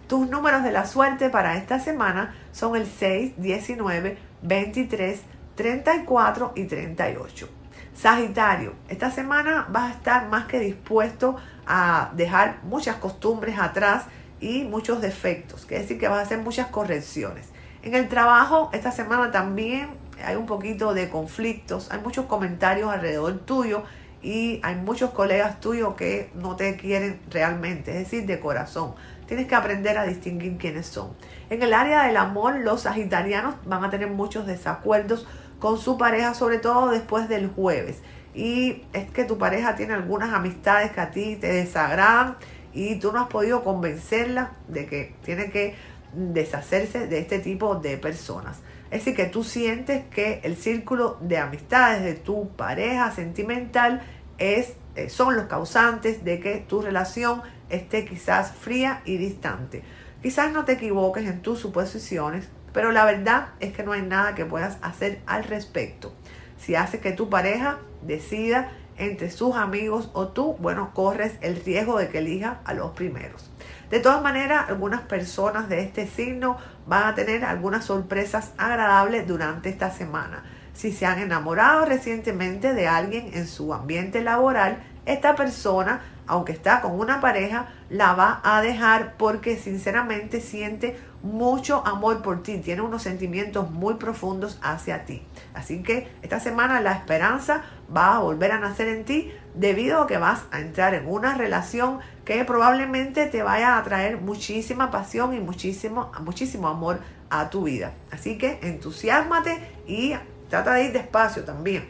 Tus 0.08 0.30
números 0.30 0.64
de 0.64 0.72
la 0.72 0.86
suerte 0.86 1.32
para 1.32 1.58
esta 1.58 1.80
semana 1.80 2.36
son 2.52 2.76
el 2.76 2.86
6, 2.86 3.34
19, 3.38 4.20
23, 4.44 5.22
34 5.56 6.52
y 6.56 6.66
38. 6.66 7.63
Sagitario, 7.96 8.74
esta 8.90 9.12
semana 9.12 9.68
vas 9.70 9.92
a 9.92 9.96
estar 9.96 10.28
más 10.28 10.46
que 10.46 10.60
dispuesto 10.60 11.36
a 11.68 12.12
dejar 12.16 12.60
muchas 12.64 12.96
costumbres 12.98 13.60
atrás 13.60 14.06
y 14.40 14.64
muchos 14.64 15.00
defectos, 15.00 15.66
que 15.66 15.80
decir 15.80 16.00
que 16.00 16.08
vas 16.08 16.20
a 16.20 16.22
hacer 16.24 16.40
muchas 16.40 16.68
correcciones. 16.68 17.50
En 17.84 17.96
el 17.96 18.10
trabajo, 18.10 18.70
esta 18.74 18.92
semana 18.92 19.32
también 19.32 19.90
hay 20.26 20.36
un 20.36 20.46
poquito 20.46 20.94
de 20.94 21.10
conflictos, 21.10 21.92
hay 21.92 22.00
muchos 22.00 22.26
comentarios 22.26 22.92
alrededor 22.92 23.40
tuyo 23.40 23.84
y 24.22 24.60
hay 24.64 24.76
muchos 24.76 25.12
colegas 25.12 25.60
tuyos 25.60 25.96
que 25.96 26.32
no 26.34 26.56
te 26.56 26.76
quieren 26.78 27.20
realmente, 27.30 27.92
es 27.92 28.00
decir, 28.00 28.26
de 28.26 28.40
corazón. 28.40 28.96
Tienes 29.28 29.48
que 29.48 29.56
aprender 29.56 29.98
a 29.98 30.06
distinguir 30.06 30.58
quiénes 30.58 30.88
son. 30.88 31.14
En 31.50 31.62
el 31.62 31.74
área 31.74 32.04
del 32.04 32.18
amor, 32.18 32.56
los 32.60 32.82
sagitarianos 32.82 33.56
van 33.66 33.84
a 33.84 33.90
tener 33.90 34.10
muchos 34.10 34.48
desacuerdos 34.48 35.28
con 35.60 35.78
su 35.78 35.98
pareja, 35.98 36.34
sobre 36.34 36.60
todo 36.60 36.90
después 36.90 37.30
del 37.30 37.50
jueves. 37.50 38.02
Y 38.34 38.84
es 38.94 39.10
que 39.12 39.26
tu 39.26 39.38
pareja 39.38 39.76
tiene 39.76 39.94
algunas 39.94 40.34
amistades 40.34 40.92
que 40.92 41.02
a 41.02 41.12
ti 41.12 41.38
te 41.40 41.48
desagradan 41.48 42.38
y 42.74 42.96
tú 42.96 43.12
no 43.12 43.22
has 43.22 43.28
podido 43.28 43.64
convencerla 43.64 44.54
de 44.68 44.88
que 44.88 45.16
tiene 45.24 45.52
que 45.52 45.76
deshacerse 46.14 47.08
de 47.08 47.20
este 47.20 47.40
tipo 47.40 47.76
de 47.76 47.98
personas. 47.98 48.60
Es 48.92 49.00
decir, 49.00 49.16
que 49.16 49.26
tú 49.26 49.44
sientes 49.44 50.06
que 50.06 50.40
el 50.44 50.56
círculo 50.56 51.18
de 51.22 51.38
amistades 51.38 52.04
de 52.04 52.14
tu 52.14 52.50
pareja 52.50 53.12
sentimental 53.12 54.04
es, 54.38 54.74
eh, 54.96 55.10
son 55.10 55.36
los 55.36 55.46
causantes 55.46 56.24
de 56.24 56.40
que 56.40 56.58
tu 56.58 56.82
relación 56.82 57.42
esté 57.70 58.06
quizás 58.06 58.52
fría 58.52 59.02
y 59.06 59.18
distante. 59.18 59.84
Quizás 60.22 60.52
no 60.52 60.64
te 60.64 60.74
equivoques 60.74 61.26
en 61.26 61.42
tus 61.42 61.60
suposiciones, 61.60 62.50
pero 62.74 62.92
la 62.92 63.06
verdad 63.06 63.50
es 63.60 63.74
que 63.74 63.84
no 63.84 63.94
hay 63.94 64.02
nada 64.02 64.36
que 64.36 64.46
puedas 64.46 64.78
hacer 64.82 65.22
al 65.26 65.44
respecto. 65.44 66.14
Si 66.58 66.76
haces 66.76 67.02
que 67.02 67.12
tu 67.12 67.30
pareja 67.30 67.80
decida 68.02 68.72
entre 68.98 69.32
sus 69.32 69.56
amigos 69.56 70.10
o 70.14 70.30
tú, 70.30 70.56
bueno, 70.60 70.92
corres 70.94 71.34
el 71.42 71.64
riesgo 71.64 71.98
de 71.98 72.10
que 72.10 72.20
elija 72.20 72.60
a 72.66 72.74
los 72.74 72.92
primeros. 72.92 73.52
De 73.90 74.00
todas 74.00 74.22
maneras, 74.22 74.70
algunas 74.70 75.02
personas 75.02 75.70
de 75.70 75.82
este 75.82 76.08
signo 76.08 76.58
van 76.88 77.04
a 77.04 77.16
tener 77.16 77.46
algunas 77.46 77.86
sorpresas 77.86 78.52
agradables 78.58 79.28
durante 79.28 79.70
esta 79.70 79.92
semana. 79.92 80.44
Si 80.74 80.92
se 80.92 81.06
han 81.06 81.20
enamorado 81.20 81.86
recientemente 81.86 82.74
de 82.74 82.88
alguien 82.88 83.32
en 83.34 83.48
su 83.48 83.74
ambiente 83.74 84.22
laboral, 84.22 84.84
esta 85.06 85.36
persona, 85.36 86.02
aunque 86.28 86.52
está 86.52 86.82
con 86.82 87.00
una 87.00 87.22
pareja, 87.22 87.68
la 87.90 88.14
va 88.14 88.42
a 88.44 88.62
dejar 88.62 89.16
porque 89.18 89.58
sinceramente 89.58 90.42
siente 90.42 90.98
mucho 91.22 91.86
amor 91.88 92.22
por 92.22 92.44
ti, 92.44 92.58
tiene 92.58 92.82
unos 92.82 93.02
sentimientos 93.02 93.72
muy 93.72 93.96
profundos 93.96 94.60
hacia 94.62 95.06
ti. 95.06 95.24
Así 95.54 95.82
que 95.82 96.10
esta 96.22 96.40
semana 96.40 96.82
la 96.82 96.92
esperanza 96.92 97.64
va 97.96 98.16
a 98.16 98.20
volver 98.20 98.52
a 98.52 98.60
nacer 98.60 98.90
en 98.90 99.06
ti 99.06 99.32
debido 99.56 100.02
a 100.02 100.08
que 100.08 100.18
vas 100.18 100.44
a 100.52 100.60
entrar 100.60 100.94
en 100.94 101.08
una 101.08 101.36
relación 101.36 102.00
que 102.26 102.44
probablemente 102.44 103.26
te 103.28 103.42
vaya 103.42 103.78
a 103.78 103.84
traer 103.84 104.20
muchísima 104.20 104.92
pasión 104.92 105.34
y 105.34 105.40
muchísimo, 105.40 106.12
muchísimo 106.22 106.68
amor 106.68 107.00
a 107.30 107.50
tu 107.50 107.64
vida. 107.64 107.94
Así 108.12 108.38
que 108.38 108.60
entusiasmate 108.62 109.60
y 109.88 110.14
trata 110.50 110.74
de 110.74 110.86
ir 110.86 110.94
despacio 110.94 111.44
también 111.46 111.88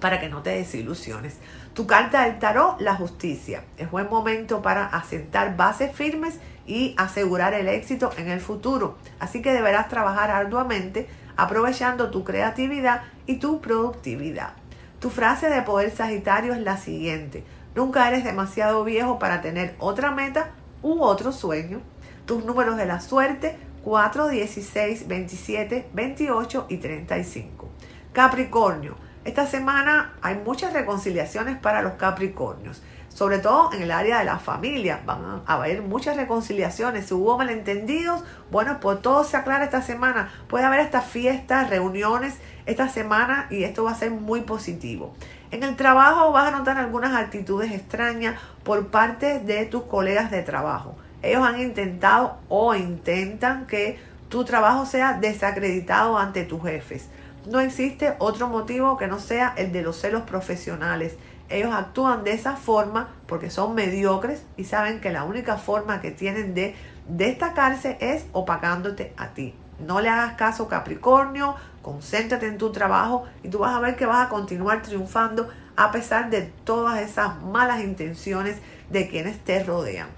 para 0.00 0.20
que 0.20 0.28
no 0.28 0.42
te 0.42 0.50
desilusiones. 0.50 1.38
Tu 1.76 1.86
carta 1.86 2.22
del 2.22 2.38
tarot, 2.38 2.80
la 2.80 2.94
justicia. 2.94 3.62
Es 3.76 3.90
buen 3.90 4.08
momento 4.08 4.62
para 4.62 4.86
asentar 4.86 5.58
bases 5.58 5.94
firmes 5.94 6.40
y 6.66 6.94
asegurar 6.96 7.52
el 7.52 7.68
éxito 7.68 8.10
en 8.16 8.30
el 8.30 8.40
futuro. 8.40 8.96
Así 9.20 9.42
que 9.42 9.52
deberás 9.52 9.90
trabajar 9.90 10.30
arduamente 10.30 11.06
aprovechando 11.36 12.10
tu 12.10 12.24
creatividad 12.24 13.02
y 13.26 13.40
tu 13.40 13.60
productividad. 13.60 14.54
Tu 15.00 15.10
frase 15.10 15.50
de 15.50 15.60
poder 15.60 15.90
Sagitario 15.90 16.54
es 16.54 16.60
la 16.60 16.78
siguiente. 16.78 17.44
Nunca 17.74 18.08
eres 18.08 18.24
demasiado 18.24 18.82
viejo 18.82 19.18
para 19.18 19.42
tener 19.42 19.74
otra 19.78 20.10
meta 20.12 20.52
u 20.80 21.02
otro 21.02 21.30
sueño. 21.30 21.82
Tus 22.24 22.42
números 22.46 22.78
de 22.78 22.86
la 22.86 23.00
suerte 23.00 23.58
4, 23.84 24.28
16, 24.28 25.08
27, 25.08 25.88
28 25.92 26.66
y 26.70 26.78
35. 26.78 27.68
Capricornio. 28.14 28.96
Esta 29.26 29.46
semana 29.46 30.14
hay 30.22 30.36
muchas 30.36 30.72
reconciliaciones 30.72 31.58
para 31.58 31.82
los 31.82 31.94
Capricornios 31.94 32.80
sobre 33.16 33.38
todo 33.38 33.72
en 33.72 33.80
el 33.80 33.92
área 33.92 34.18
de 34.18 34.26
la 34.26 34.38
familia. 34.38 35.00
Van 35.06 35.42
a 35.46 35.54
haber 35.54 35.80
muchas 35.80 36.18
reconciliaciones. 36.18 37.06
Si 37.06 37.14
hubo 37.14 37.38
malentendidos, 37.38 38.22
bueno, 38.50 38.78
pues 38.78 39.00
todo 39.00 39.24
se 39.24 39.38
aclara 39.38 39.64
esta 39.64 39.80
semana. 39.80 40.30
Puede 40.48 40.66
haber 40.66 40.80
estas 40.80 41.06
fiestas, 41.06 41.70
reuniones 41.70 42.34
esta 42.66 42.90
semana 42.90 43.46
y 43.48 43.64
esto 43.64 43.84
va 43.84 43.92
a 43.92 43.94
ser 43.94 44.10
muy 44.10 44.42
positivo. 44.42 45.14
En 45.50 45.62
el 45.62 45.76
trabajo 45.76 46.30
vas 46.30 46.52
a 46.52 46.58
notar 46.58 46.76
algunas 46.76 47.14
actitudes 47.14 47.72
extrañas 47.72 48.38
por 48.64 48.88
parte 48.88 49.40
de 49.40 49.64
tus 49.64 49.84
colegas 49.84 50.30
de 50.30 50.42
trabajo. 50.42 50.94
Ellos 51.22 51.42
han 51.42 51.58
intentado 51.58 52.36
o 52.50 52.74
intentan 52.74 53.66
que 53.66 53.98
tu 54.28 54.44
trabajo 54.44 54.84
sea 54.84 55.14
desacreditado 55.14 56.18
ante 56.18 56.44
tus 56.44 56.62
jefes. 56.62 57.08
No 57.46 57.60
existe 57.60 58.14
otro 58.18 58.48
motivo 58.48 58.96
que 58.96 59.06
no 59.06 59.20
sea 59.20 59.54
el 59.56 59.72
de 59.72 59.82
los 59.82 59.96
celos 59.96 60.22
profesionales 60.22 61.16
ellos 61.48 61.72
actúan 61.72 62.24
de 62.24 62.32
esa 62.32 62.56
forma 62.56 63.08
porque 63.26 63.50
son 63.50 63.74
mediocres 63.74 64.44
y 64.56 64.64
saben 64.64 65.00
que 65.00 65.12
la 65.12 65.24
única 65.24 65.56
forma 65.56 66.00
que 66.00 66.10
tienen 66.10 66.54
de 66.54 66.74
destacarse 67.08 67.96
es 68.00 68.26
opacándote 68.32 69.12
a 69.16 69.28
ti. 69.28 69.54
No 69.78 70.00
le 70.00 70.08
hagas 70.08 70.32
caso 70.34 70.68
Capricornio, 70.68 71.54
concéntrate 71.82 72.48
en 72.48 72.58
tu 72.58 72.72
trabajo 72.72 73.24
y 73.42 73.48
tú 73.48 73.58
vas 73.58 73.74
a 73.74 73.80
ver 73.80 73.94
que 73.94 74.06
vas 74.06 74.26
a 74.26 74.28
continuar 74.28 74.82
triunfando 74.82 75.48
a 75.76 75.92
pesar 75.92 76.30
de 76.30 76.42
todas 76.64 77.00
esas 77.00 77.40
malas 77.42 77.82
intenciones 77.82 78.58
de 78.90 79.08
quienes 79.08 79.38
te 79.38 79.62
rodean. 79.62 80.08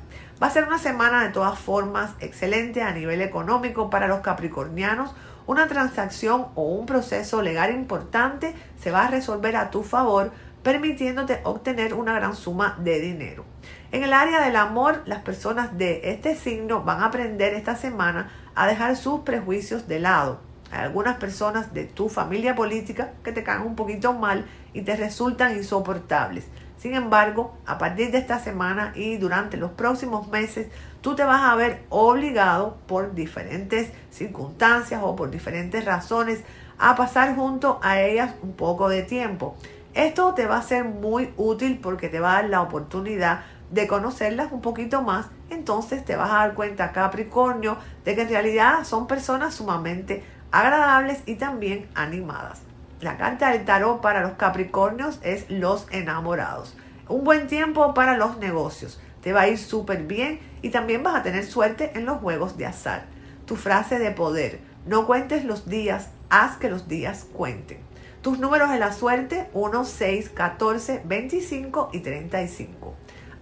Va 0.40 0.46
a 0.46 0.50
ser 0.50 0.64
una 0.64 0.78
semana 0.78 1.24
de 1.24 1.30
todas 1.30 1.58
formas 1.58 2.12
excelente 2.20 2.80
a 2.80 2.92
nivel 2.92 3.20
económico 3.20 3.90
para 3.90 4.06
los 4.06 4.20
capricornianos. 4.20 5.12
Una 5.48 5.66
transacción 5.66 6.48
o 6.56 6.64
un 6.64 6.84
proceso 6.84 7.40
legal 7.40 7.72
importante 7.72 8.54
se 8.78 8.90
va 8.90 9.06
a 9.06 9.10
resolver 9.10 9.56
a 9.56 9.70
tu 9.70 9.82
favor 9.82 10.30
permitiéndote 10.62 11.40
obtener 11.44 11.94
una 11.94 12.12
gran 12.12 12.36
suma 12.36 12.76
de 12.80 13.00
dinero. 13.00 13.46
En 13.90 14.02
el 14.02 14.12
área 14.12 14.44
del 14.44 14.56
amor, 14.56 15.00
las 15.06 15.22
personas 15.22 15.78
de 15.78 16.10
este 16.10 16.36
signo 16.36 16.82
van 16.82 17.00
a 17.00 17.06
aprender 17.06 17.54
esta 17.54 17.76
semana 17.76 18.30
a 18.54 18.66
dejar 18.66 18.94
sus 18.94 19.20
prejuicios 19.20 19.88
de 19.88 20.00
lado. 20.00 20.38
Hay 20.70 20.80
algunas 20.80 21.16
personas 21.16 21.72
de 21.72 21.84
tu 21.84 22.10
familia 22.10 22.54
política 22.54 23.14
que 23.24 23.32
te 23.32 23.42
caen 23.42 23.62
un 23.62 23.74
poquito 23.74 24.12
mal 24.12 24.44
y 24.74 24.82
te 24.82 24.96
resultan 24.96 25.56
insoportables. 25.56 26.44
Sin 26.78 26.94
embargo, 26.94 27.56
a 27.66 27.76
partir 27.76 28.12
de 28.12 28.18
esta 28.18 28.38
semana 28.38 28.92
y 28.94 29.16
durante 29.16 29.56
los 29.56 29.72
próximos 29.72 30.28
meses, 30.28 30.68
tú 31.00 31.16
te 31.16 31.24
vas 31.24 31.42
a 31.42 31.56
ver 31.56 31.82
obligado 31.88 32.78
por 32.86 33.14
diferentes 33.14 33.90
circunstancias 34.10 35.00
o 35.02 35.16
por 35.16 35.30
diferentes 35.30 35.84
razones 35.84 36.44
a 36.78 36.94
pasar 36.94 37.34
junto 37.34 37.80
a 37.82 38.00
ellas 38.00 38.34
un 38.42 38.52
poco 38.52 38.88
de 38.88 39.02
tiempo. 39.02 39.56
Esto 39.94 40.34
te 40.34 40.46
va 40.46 40.58
a 40.58 40.62
ser 40.62 40.84
muy 40.84 41.32
útil 41.36 41.80
porque 41.82 42.08
te 42.08 42.20
va 42.20 42.30
a 42.30 42.42
dar 42.42 42.50
la 42.50 42.62
oportunidad 42.62 43.40
de 43.72 43.88
conocerlas 43.88 44.52
un 44.52 44.60
poquito 44.60 45.02
más. 45.02 45.26
Entonces 45.50 46.04
te 46.04 46.14
vas 46.14 46.30
a 46.30 46.34
dar 46.34 46.54
cuenta, 46.54 46.92
Capricornio, 46.92 47.76
de 48.04 48.14
que 48.14 48.22
en 48.22 48.28
realidad 48.28 48.84
son 48.84 49.08
personas 49.08 49.54
sumamente 49.54 50.22
agradables 50.52 51.22
y 51.26 51.34
también 51.34 51.88
animadas. 51.96 52.67
La 53.00 53.16
carta 53.16 53.52
del 53.52 53.64
tarot 53.64 54.00
para 54.00 54.22
los 54.22 54.32
Capricornios 54.32 55.20
es 55.22 55.48
los 55.48 55.86
enamorados. 55.92 56.76
Un 57.08 57.22
buen 57.22 57.46
tiempo 57.46 57.94
para 57.94 58.16
los 58.16 58.38
negocios. 58.38 59.00
Te 59.22 59.32
va 59.32 59.42
a 59.42 59.48
ir 59.48 59.56
súper 59.56 60.02
bien 60.02 60.40
y 60.62 60.70
también 60.70 61.04
vas 61.04 61.14
a 61.14 61.22
tener 61.22 61.46
suerte 61.46 61.92
en 61.94 62.06
los 62.06 62.18
juegos 62.18 62.56
de 62.56 62.66
azar. 62.66 63.04
Tu 63.46 63.54
frase 63.54 64.00
de 64.00 64.10
poder. 64.10 64.58
No 64.84 65.06
cuentes 65.06 65.44
los 65.44 65.68
días, 65.68 66.08
haz 66.28 66.56
que 66.56 66.68
los 66.68 66.88
días 66.88 67.24
cuenten. 67.32 67.78
Tus 68.20 68.40
números 68.40 68.68
de 68.68 68.80
la 68.80 68.92
suerte 68.92 69.48
1, 69.52 69.84
6, 69.84 70.30
14, 70.30 71.02
25 71.04 71.90
y 71.92 72.00
35. 72.00 72.94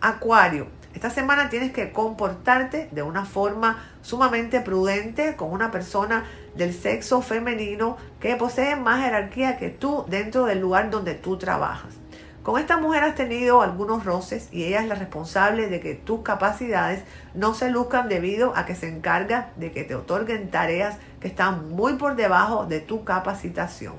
Acuario, 0.03 0.67
esta 0.97 1.11
semana 1.11 1.51
tienes 1.51 1.73
que 1.73 1.93
comportarte 1.93 2.89
de 2.91 3.03
una 3.03 3.27
forma 3.27 3.85
sumamente 4.01 4.63
prudente 4.63 5.37
con 5.37 5.53
una 5.53 5.71
persona 5.71 6.25
del 6.55 6.73
sexo 6.73 7.21
femenino 7.21 7.99
que 8.19 8.35
posee 8.37 8.77
más 8.77 9.05
jerarquía 9.05 9.59
que 9.59 9.69
tú 9.69 10.07
dentro 10.09 10.47
del 10.47 10.61
lugar 10.61 10.89
donde 10.89 11.13
tú 11.13 11.37
trabajas. 11.37 11.93
Con 12.43 12.59
esta 12.59 12.79
mujer 12.79 13.05
has 13.05 13.15
tenido 13.15 13.61
algunos 13.61 14.07
roces 14.07 14.49
y 14.53 14.65
ella 14.65 14.81
es 14.81 14.89
la 14.89 14.95
responsable 14.95 15.69
de 15.69 15.81
que 15.81 15.97
tus 15.97 16.23
capacidades 16.23 17.05
no 17.35 17.53
se 17.53 17.69
luzcan 17.71 18.09
debido 18.09 18.57
a 18.57 18.65
que 18.65 18.75
se 18.75 18.89
encarga 18.89 19.51
de 19.57 19.73
que 19.73 19.85
te 19.85 19.95
otorguen 19.95 20.51
tareas 20.51 20.97
que 21.21 21.29
están 21.29 21.69
muy 21.69 21.97
por 21.97 22.17
debajo 22.17 22.65
de 22.65 22.81
tu 22.81 23.05
capacitación. 23.05 23.97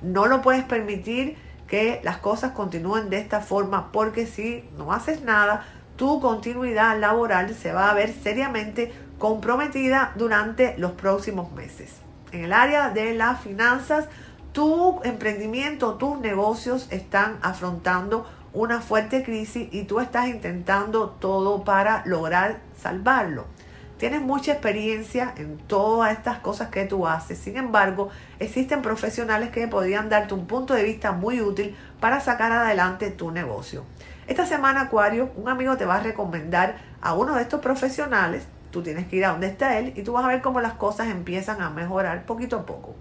No 0.00 0.24
lo 0.24 0.40
puedes 0.40 0.64
permitir 0.64 1.36
que 1.66 2.00
las 2.02 2.16
cosas 2.16 2.52
continúen 2.52 3.10
de 3.10 3.18
esta 3.18 3.40
forma 3.40 3.92
porque 3.92 4.26
si 4.26 4.64
no 4.78 4.94
haces 4.94 5.22
nada, 5.22 5.66
tu 5.98 6.20
continuidad 6.20 6.96
laboral 7.00 7.52
se 7.54 7.72
va 7.72 7.90
a 7.90 7.94
ver 7.94 8.14
seriamente 8.14 8.92
comprometida 9.18 10.12
durante 10.14 10.78
los 10.78 10.92
próximos 10.92 11.50
meses. 11.52 11.90
En 12.30 12.44
el 12.44 12.52
área 12.52 12.90
de 12.90 13.14
las 13.14 13.40
finanzas, 13.40 14.06
tu 14.52 15.02
emprendimiento, 15.02 15.94
tus 15.94 16.20
negocios 16.20 16.86
están 16.92 17.38
afrontando 17.42 18.26
una 18.52 18.80
fuerte 18.80 19.24
crisis 19.24 19.68
y 19.72 19.82
tú 19.82 19.98
estás 19.98 20.28
intentando 20.28 21.10
todo 21.10 21.64
para 21.64 22.04
lograr 22.06 22.60
salvarlo. 22.80 23.46
Tienes 23.98 24.22
mucha 24.22 24.52
experiencia 24.52 25.34
en 25.36 25.58
todas 25.58 26.12
estas 26.12 26.38
cosas 26.38 26.68
que 26.68 26.84
tú 26.84 27.08
haces. 27.08 27.38
Sin 27.38 27.56
embargo, 27.56 28.10
existen 28.38 28.82
profesionales 28.82 29.50
que 29.50 29.66
podrían 29.66 30.08
darte 30.08 30.34
un 30.34 30.46
punto 30.46 30.74
de 30.74 30.84
vista 30.84 31.10
muy 31.10 31.40
útil 31.40 31.76
para 31.98 32.20
sacar 32.20 32.52
adelante 32.52 33.10
tu 33.10 33.32
negocio. 33.32 33.84
Esta 34.28 34.44
semana, 34.44 34.82
Acuario, 34.82 35.30
un 35.36 35.48
amigo 35.48 35.78
te 35.78 35.86
va 35.86 35.96
a 35.96 36.00
recomendar 36.00 36.76
a 37.00 37.14
uno 37.14 37.34
de 37.34 37.40
estos 37.40 37.60
profesionales. 37.60 38.46
Tú 38.70 38.82
tienes 38.82 39.06
que 39.06 39.16
ir 39.16 39.24
a 39.24 39.30
donde 39.30 39.46
está 39.46 39.78
él 39.78 39.94
y 39.96 40.02
tú 40.02 40.12
vas 40.12 40.24
a 40.26 40.28
ver 40.28 40.42
cómo 40.42 40.60
las 40.60 40.74
cosas 40.74 41.08
empiezan 41.08 41.62
a 41.62 41.70
mejorar 41.70 42.26
poquito 42.26 42.58
a 42.58 42.66
poco. 42.66 42.94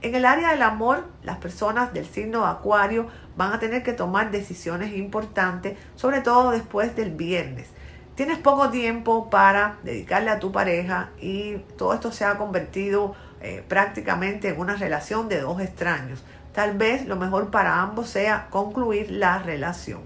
En 0.00 0.16
el 0.16 0.24
área 0.24 0.50
del 0.50 0.62
amor, 0.62 1.06
las 1.22 1.36
personas 1.36 1.94
del 1.94 2.04
signo 2.04 2.46
Acuario 2.46 3.06
van 3.36 3.52
a 3.52 3.60
tener 3.60 3.84
que 3.84 3.92
tomar 3.92 4.32
decisiones 4.32 4.92
importantes, 4.96 5.78
sobre 5.94 6.20
todo 6.20 6.50
después 6.50 6.96
del 6.96 7.12
viernes. 7.12 7.68
Tienes 8.16 8.38
poco 8.38 8.68
tiempo 8.70 9.30
para 9.30 9.76
dedicarle 9.84 10.30
a 10.30 10.40
tu 10.40 10.50
pareja 10.50 11.10
y 11.20 11.58
todo 11.78 11.94
esto 11.94 12.10
se 12.10 12.24
ha 12.24 12.38
convertido 12.38 13.14
eh, 13.40 13.64
prácticamente 13.68 14.48
en 14.48 14.58
una 14.58 14.74
relación 14.74 15.28
de 15.28 15.42
dos 15.42 15.60
extraños. 15.60 16.24
Tal 16.52 16.76
vez 16.76 17.06
lo 17.06 17.14
mejor 17.14 17.52
para 17.52 17.80
ambos 17.80 18.08
sea 18.08 18.48
concluir 18.50 19.12
la 19.12 19.38
relación. 19.38 20.00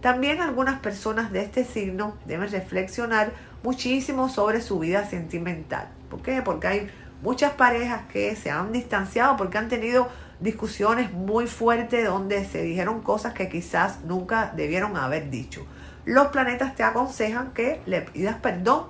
También 0.00 0.40
algunas 0.40 0.80
personas 0.80 1.30
de 1.30 1.42
este 1.42 1.64
signo 1.64 2.16
deben 2.24 2.50
reflexionar 2.50 3.32
muchísimo 3.62 4.28
sobre 4.28 4.62
su 4.62 4.78
vida 4.78 5.04
sentimental. 5.04 5.88
¿Por 6.08 6.22
qué? 6.22 6.40
Porque 6.42 6.66
hay 6.66 6.90
muchas 7.22 7.52
parejas 7.52 8.02
que 8.10 8.34
se 8.34 8.50
han 8.50 8.72
distanciado 8.72 9.36
porque 9.36 9.58
han 9.58 9.68
tenido 9.68 10.08
discusiones 10.40 11.12
muy 11.12 11.46
fuertes 11.46 12.06
donde 12.06 12.46
se 12.46 12.62
dijeron 12.62 13.02
cosas 13.02 13.34
que 13.34 13.50
quizás 13.50 14.02
nunca 14.04 14.52
debieron 14.56 14.96
haber 14.96 15.28
dicho. 15.28 15.66
Los 16.06 16.28
planetas 16.28 16.74
te 16.74 16.82
aconsejan 16.82 17.52
que 17.52 17.82
le 17.84 18.00
pidas 18.00 18.36
perdón 18.36 18.86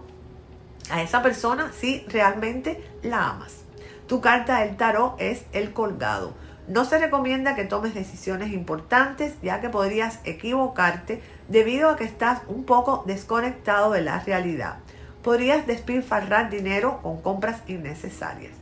a 0.91 1.03
esa 1.03 1.23
persona 1.23 1.73
si 1.73 2.05
realmente 2.09 2.89
la 3.03 3.31
amas. 3.31 3.65
Tu 4.07 4.21
carta 4.21 4.61
del 4.61 4.77
tarot 4.77 5.21
es 5.21 5.45
el 5.53 5.73
colgado. 5.73 6.35
No 6.69 6.85
se 6.85 6.99
recomienda 6.99 7.55
que 7.55 7.65
tomes 7.65 7.95
decisiones 7.95 8.53
importantes 8.53 9.35
ya 9.43 9.61
que 9.61 9.71
podrías 9.71 10.21
equivocarte 10.25 11.21
debido 11.49 11.89
a 11.91 11.97
que 11.97 12.05
estás 12.05 12.43
un 12.47 12.65
poco 12.65 13.03
desconectado 13.07 13.91
de 13.91 14.03
la 14.03 14.21
realidad. 14.21 14.77
Podrías 15.23 15.67
despilfarrar 15.67 16.49
dinero 16.49 17.01
con 17.03 17.21
compras 17.21 17.61
innecesarias. 17.67 18.53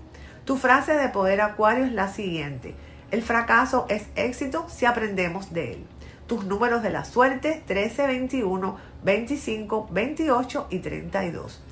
Tu 0.44 0.56
frase 0.56 0.94
de 0.94 1.11
poder 1.11 1.40
acuario 1.40 1.84
es 1.84 1.92
la 1.92 2.08
siguiente. 2.08 2.74
El 3.11 3.22
fracaso 3.22 3.87
es 3.88 4.06
éxito 4.16 4.66
si 4.68 4.87
aprendemos 4.87 5.52
de 5.52 5.72
él. 5.72 5.87
Tus 6.26 6.44
números 6.44 6.82
de 6.82 6.90
la 6.90 7.04
suerte 7.04 7.62
13, 7.66 8.06
21, 8.06 8.76
25, 9.02 9.88
28 9.90 10.66
y 10.70 10.78
32. 10.78 11.62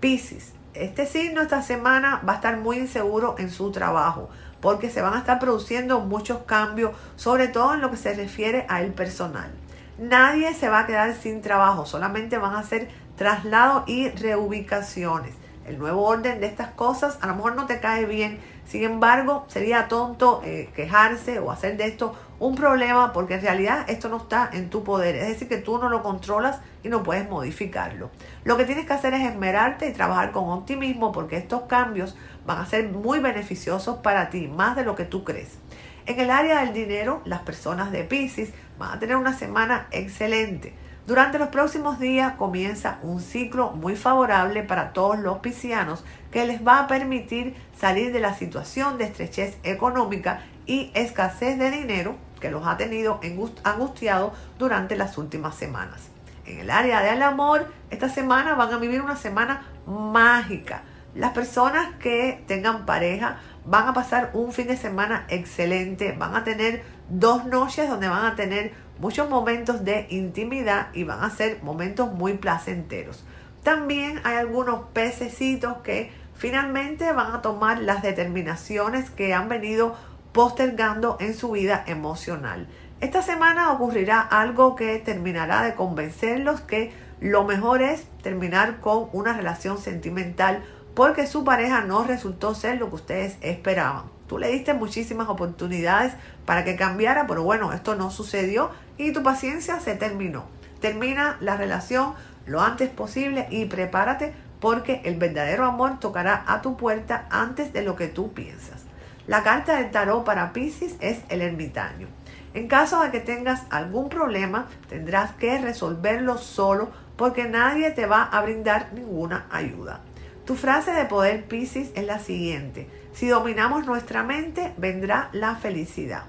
Piscis, 0.00 0.52
este 0.74 1.06
signo 1.06 1.40
esta 1.40 1.62
semana 1.62 2.20
va 2.28 2.32
a 2.32 2.36
estar 2.36 2.56
muy 2.56 2.78
inseguro 2.78 3.36
en 3.38 3.50
su 3.50 3.70
trabajo 3.70 4.28
porque 4.64 4.88
se 4.88 5.02
van 5.02 5.12
a 5.12 5.18
estar 5.18 5.38
produciendo 5.38 6.00
muchos 6.00 6.38
cambios, 6.44 6.92
sobre 7.16 7.48
todo 7.48 7.74
en 7.74 7.82
lo 7.82 7.90
que 7.90 7.98
se 7.98 8.14
refiere 8.14 8.64
a 8.70 8.80
el 8.80 8.94
personal. 8.94 9.50
Nadie 9.98 10.54
se 10.54 10.70
va 10.70 10.78
a 10.78 10.86
quedar 10.86 11.14
sin 11.14 11.42
trabajo, 11.42 11.84
solamente 11.84 12.38
van 12.38 12.54
a 12.54 12.60
hacer 12.60 12.88
traslados 13.14 13.84
y 13.86 14.08
reubicaciones. 14.08 15.34
El 15.66 15.78
nuevo 15.78 16.02
orden 16.06 16.40
de 16.40 16.46
estas 16.46 16.68
cosas 16.68 17.18
a 17.20 17.26
lo 17.26 17.34
mejor 17.34 17.56
no 17.56 17.66
te 17.66 17.78
cae 17.78 18.06
bien, 18.06 18.40
sin 18.64 18.84
embargo 18.84 19.44
sería 19.48 19.86
tonto 19.86 20.40
eh, 20.46 20.70
quejarse 20.74 21.40
o 21.40 21.50
hacer 21.50 21.76
de 21.76 21.86
esto 21.86 22.14
un 22.38 22.54
problema 22.54 23.12
porque 23.12 23.34
en 23.34 23.42
realidad 23.42 23.84
esto 23.88 24.08
no 24.08 24.16
está 24.16 24.48
en 24.52 24.70
tu 24.70 24.82
poder, 24.82 25.14
es 25.16 25.28
decir, 25.28 25.48
que 25.48 25.58
tú 25.58 25.78
no 25.78 25.90
lo 25.90 26.02
controlas 26.02 26.60
y 26.82 26.88
no 26.88 27.02
puedes 27.02 27.28
modificarlo. 27.28 28.10
Lo 28.44 28.56
que 28.56 28.64
tienes 28.64 28.86
que 28.86 28.92
hacer 28.94 29.12
es 29.14 29.26
esmerarte 29.26 29.88
y 29.88 29.92
trabajar 29.92 30.32
con 30.32 30.48
optimismo 30.48 31.12
porque 31.12 31.36
estos 31.36 31.62
cambios 31.62 32.16
van 32.46 32.58
a 32.58 32.66
ser 32.66 32.88
muy 32.88 33.18
beneficiosos 33.18 33.98
para 33.98 34.30
ti, 34.30 34.48
más 34.48 34.76
de 34.76 34.84
lo 34.84 34.94
que 34.94 35.04
tú 35.04 35.24
crees. 35.24 35.58
En 36.06 36.20
el 36.20 36.30
área 36.30 36.60
del 36.60 36.74
dinero, 36.74 37.22
las 37.24 37.40
personas 37.40 37.90
de 37.90 38.04
Pisces 38.04 38.52
van 38.78 38.92
a 38.92 38.98
tener 38.98 39.16
una 39.16 39.32
semana 39.32 39.86
excelente. 39.90 40.74
Durante 41.06 41.38
los 41.38 41.48
próximos 41.48 41.98
días 41.98 42.34
comienza 42.34 42.98
un 43.02 43.20
ciclo 43.20 43.72
muy 43.72 43.94
favorable 43.94 44.62
para 44.62 44.92
todos 44.92 45.18
los 45.18 45.38
piscianos 45.38 46.04
que 46.30 46.46
les 46.46 46.66
va 46.66 46.80
a 46.80 46.86
permitir 46.86 47.54
salir 47.76 48.12
de 48.12 48.20
la 48.20 48.34
situación 48.34 48.96
de 48.96 49.04
estrechez 49.04 49.58
económica 49.64 50.44
y 50.66 50.90
escasez 50.94 51.58
de 51.58 51.70
dinero 51.70 52.16
que 52.40 52.50
los 52.50 52.66
ha 52.66 52.76
tenido 52.76 53.20
angustiados 53.64 54.32
durante 54.58 54.96
las 54.96 55.16
últimas 55.18 55.54
semanas. 55.54 56.08
En 56.46 56.58
el 56.58 56.70
área 56.70 57.00
del 57.00 57.22
amor, 57.22 57.72
esta 57.90 58.08
semana 58.08 58.54
van 58.54 58.72
a 58.72 58.78
vivir 58.78 59.00
una 59.00 59.16
semana 59.16 59.66
mágica. 59.86 60.82
Las 61.14 61.30
personas 61.32 61.94
que 62.00 62.42
tengan 62.48 62.86
pareja 62.86 63.38
van 63.64 63.86
a 63.86 63.94
pasar 63.94 64.30
un 64.34 64.52
fin 64.52 64.66
de 64.66 64.76
semana 64.76 65.26
excelente, 65.28 66.12
van 66.12 66.34
a 66.34 66.42
tener 66.42 66.82
dos 67.08 67.46
noches 67.46 67.88
donde 67.88 68.08
van 68.08 68.24
a 68.24 68.34
tener 68.34 68.72
muchos 68.98 69.30
momentos 69.30 69.84
de 69.84 70.06
intimidad 70.10 70.88
y 70.92 71.04
van 71.04 71.22
a 71.22 71.30
ser 71.30 71.62
momentos 71.62 72.12
muy 72.12 72.34
placenteros. 72.34 73.24
También 73.62 74.20
hay 74.24 74.36
algunos 74.36 74.88
pececitos 74.92 75.78
que 75.78 76.10
finalmente 76.34 77.12
van 77.12 77.32
a 77.32 77.42
tomar 77.42 77.78
las 77.78 78.02
determinaciones 78.02 79.08
que 79.10 79.34
han 79.34 79.48
venido 79.48 79.94
postergando 80.32 81.16
en 81.20 81.34
su 81.34 81.52
vida 81.52 81.84
emocional. 81.86 82.66
Esta 83.00 83.22
semana 83.22 83.70
ocurrirá 83.70 84.20
algo 84.20 84.74
que 84.74 84.98
terminará 84.98 85.62
de 85.62 85.74
convencerlos 85.74 86.60
que 86.60 86.92
lo 87.20 87.44
mejor 87.44 87.82
es 87.82 88.04
terminar 88.22 88.80
con 88.80 89.08
una 89.12 89.32
relación 89.32 89.78
sentimental 89.78 90.62
porque 90.94 91.26
su 91.26 91.44
pareja 91.44 91.82
no 91.82 92.04
resultó 92.04 92.54
ser 92.54 92.78
lo 92.78 92.88
que 92.88 92.96
ustedes 92.96 93.36
esperaban. 93.40 94.04
Tú 94.28 94.38
le 94.38 94.48
diste 94.48 94.74
muchísimas 94.74 95.28
oportunidades 95.28 96.14
para 96.46 96.64
que 96.64 96.76
cambiara, 96.76 97.26
pero 97.26 97.42
bueno, 97.42 97.72
esto 97.72 97.94
no 97.94 98.10
sucedió 98.10 98.70
y 98.96 99.12
tu 99.12 99.22
paciencia 99.22 99.80
se 99.80 99.96
terminó. 99.96 100.44
Termina 100.80 101.36
la 101.40 101.56
relación 101.56 102.14
lo 102.46 102.60
antes 102.60 102.90
posible 102.90 103.46
y 103.50 103.66
prepárate 103.66 104.34
porque 104.60 105.00
el 105.04 105.16
verdadero 105.16 105.64
amor 105.64 105.98
tocará 105.98 106.44
a 106.46 106.62
tu 106.62 106.76
puerta 106.76 107.26
antes 107.30 107.72
de 107.72 107.82
lo 107.82 107.96
que 107.96 108.08
tú 108.08 108.32
piensas. 108.32 108.84
La 109.26 109.42
carta 109.42 109.76
del 109.76 109.90
tarot 109.90 110.24
para 110.24 110.52
Pisces 110.52 110.96
es 111.00 111.20
el 111.28 111.40
ermitaño. 111.40 112.08
En 112.52 112.68
caso 112.68 113.00
de 113.00 113.10
que 113.10 113.20
tengas 113.20 113.62
algún 113.70 114.08
problema, 114.08 114.68
tendrás 114.88 115.32
que 115.32 115.58
resolverlo 115.58 116.38
solo 116.38 116.90
porque 117.16 117.44
nadie 117.48 117.90
te 117.90 118.06
va 118.06 118.22
a 118.22 118.42
brindar 118.42 118.92
ninguna 118.92 119.46
ayuda. 119.50 120.00
Tu 120.44 120.56
frase 120.56 120.92
de 120.92 121.06
poder 121.06 121.46
Pisces 121.46 121.90
es 121.94 122.04
la 122.04 122.18
siguiente. 122.18 122.86
Si 123.14 123.28
dominamos 123.28 123.86
nuestra 123.86 124.22
mente, 124.22 124.74
vendrá 124.76 125.30
la 125.32 125.56
felicidad. 125.56 126.24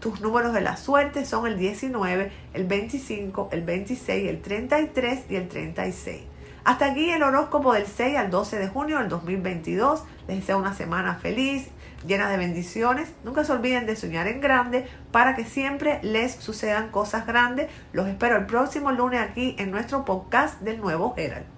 Tus 0.00 0.22
números 0.22 0.54
de 0.54 0.62
la 0.62 0.78
suerte 0.78 1.26
son 1.26 1.46
el 1.46 1.58
19, 1.58 2.32
el 2.54 2.64
25, 2.64 3.50
el 3.52 3.62
26, 3.62 4.28
el 4.30 4.40
33 4.40 5.24
y 5.28 5.36
el 5.36 5.48
36. 5.48 6.22
Hasta 6.64 6.86
aquí 6.86 7.10
el 7.10 7.22
horóscopo 7.22 7.74
del 7.74 7.86
6 7.86 8.16
al 8.16 8.30
12 8.30 8.58
de 8.58 8.68
junio 8.68 9.00
del 9.00 9.10
2022. 9.10 10.02
Les 10.28 10.38
deseo 10.38 10.56
una 10.56 10.72
semana 10.72 11.16
feliz, 11.16 11.68
llena 12.06 12.30
de 12.30 12.38
bendiciones. 12.38 13.12
Nunca 13.22 13.44
se 13.44 13.52
olviden 13.52 13.84
de 13.84 13.96
soñar 13.96 14.28
en 14.28 14.40
grande 14.40 14.86
para 15.12 15.36
que 15.36 15.44
siempre 15.44 16.00
les 16.02 16.32
sucedan 16.36 16.90
cosas 16.90 17.26
grandes. 17.26 17.68
Los 17.92 18.08
espero 18.08 18.36
el 18.36 18.46
próximo 18.46 18.92
lunes 18.92 19.20
aquí 19.20 19.56
en 19.58 19.70
nuestro 19.70 20.06
podcast 20.06 20.58
del 20.62 20.80
nuevo 20.80 21.12
Herald. 21.18 21.57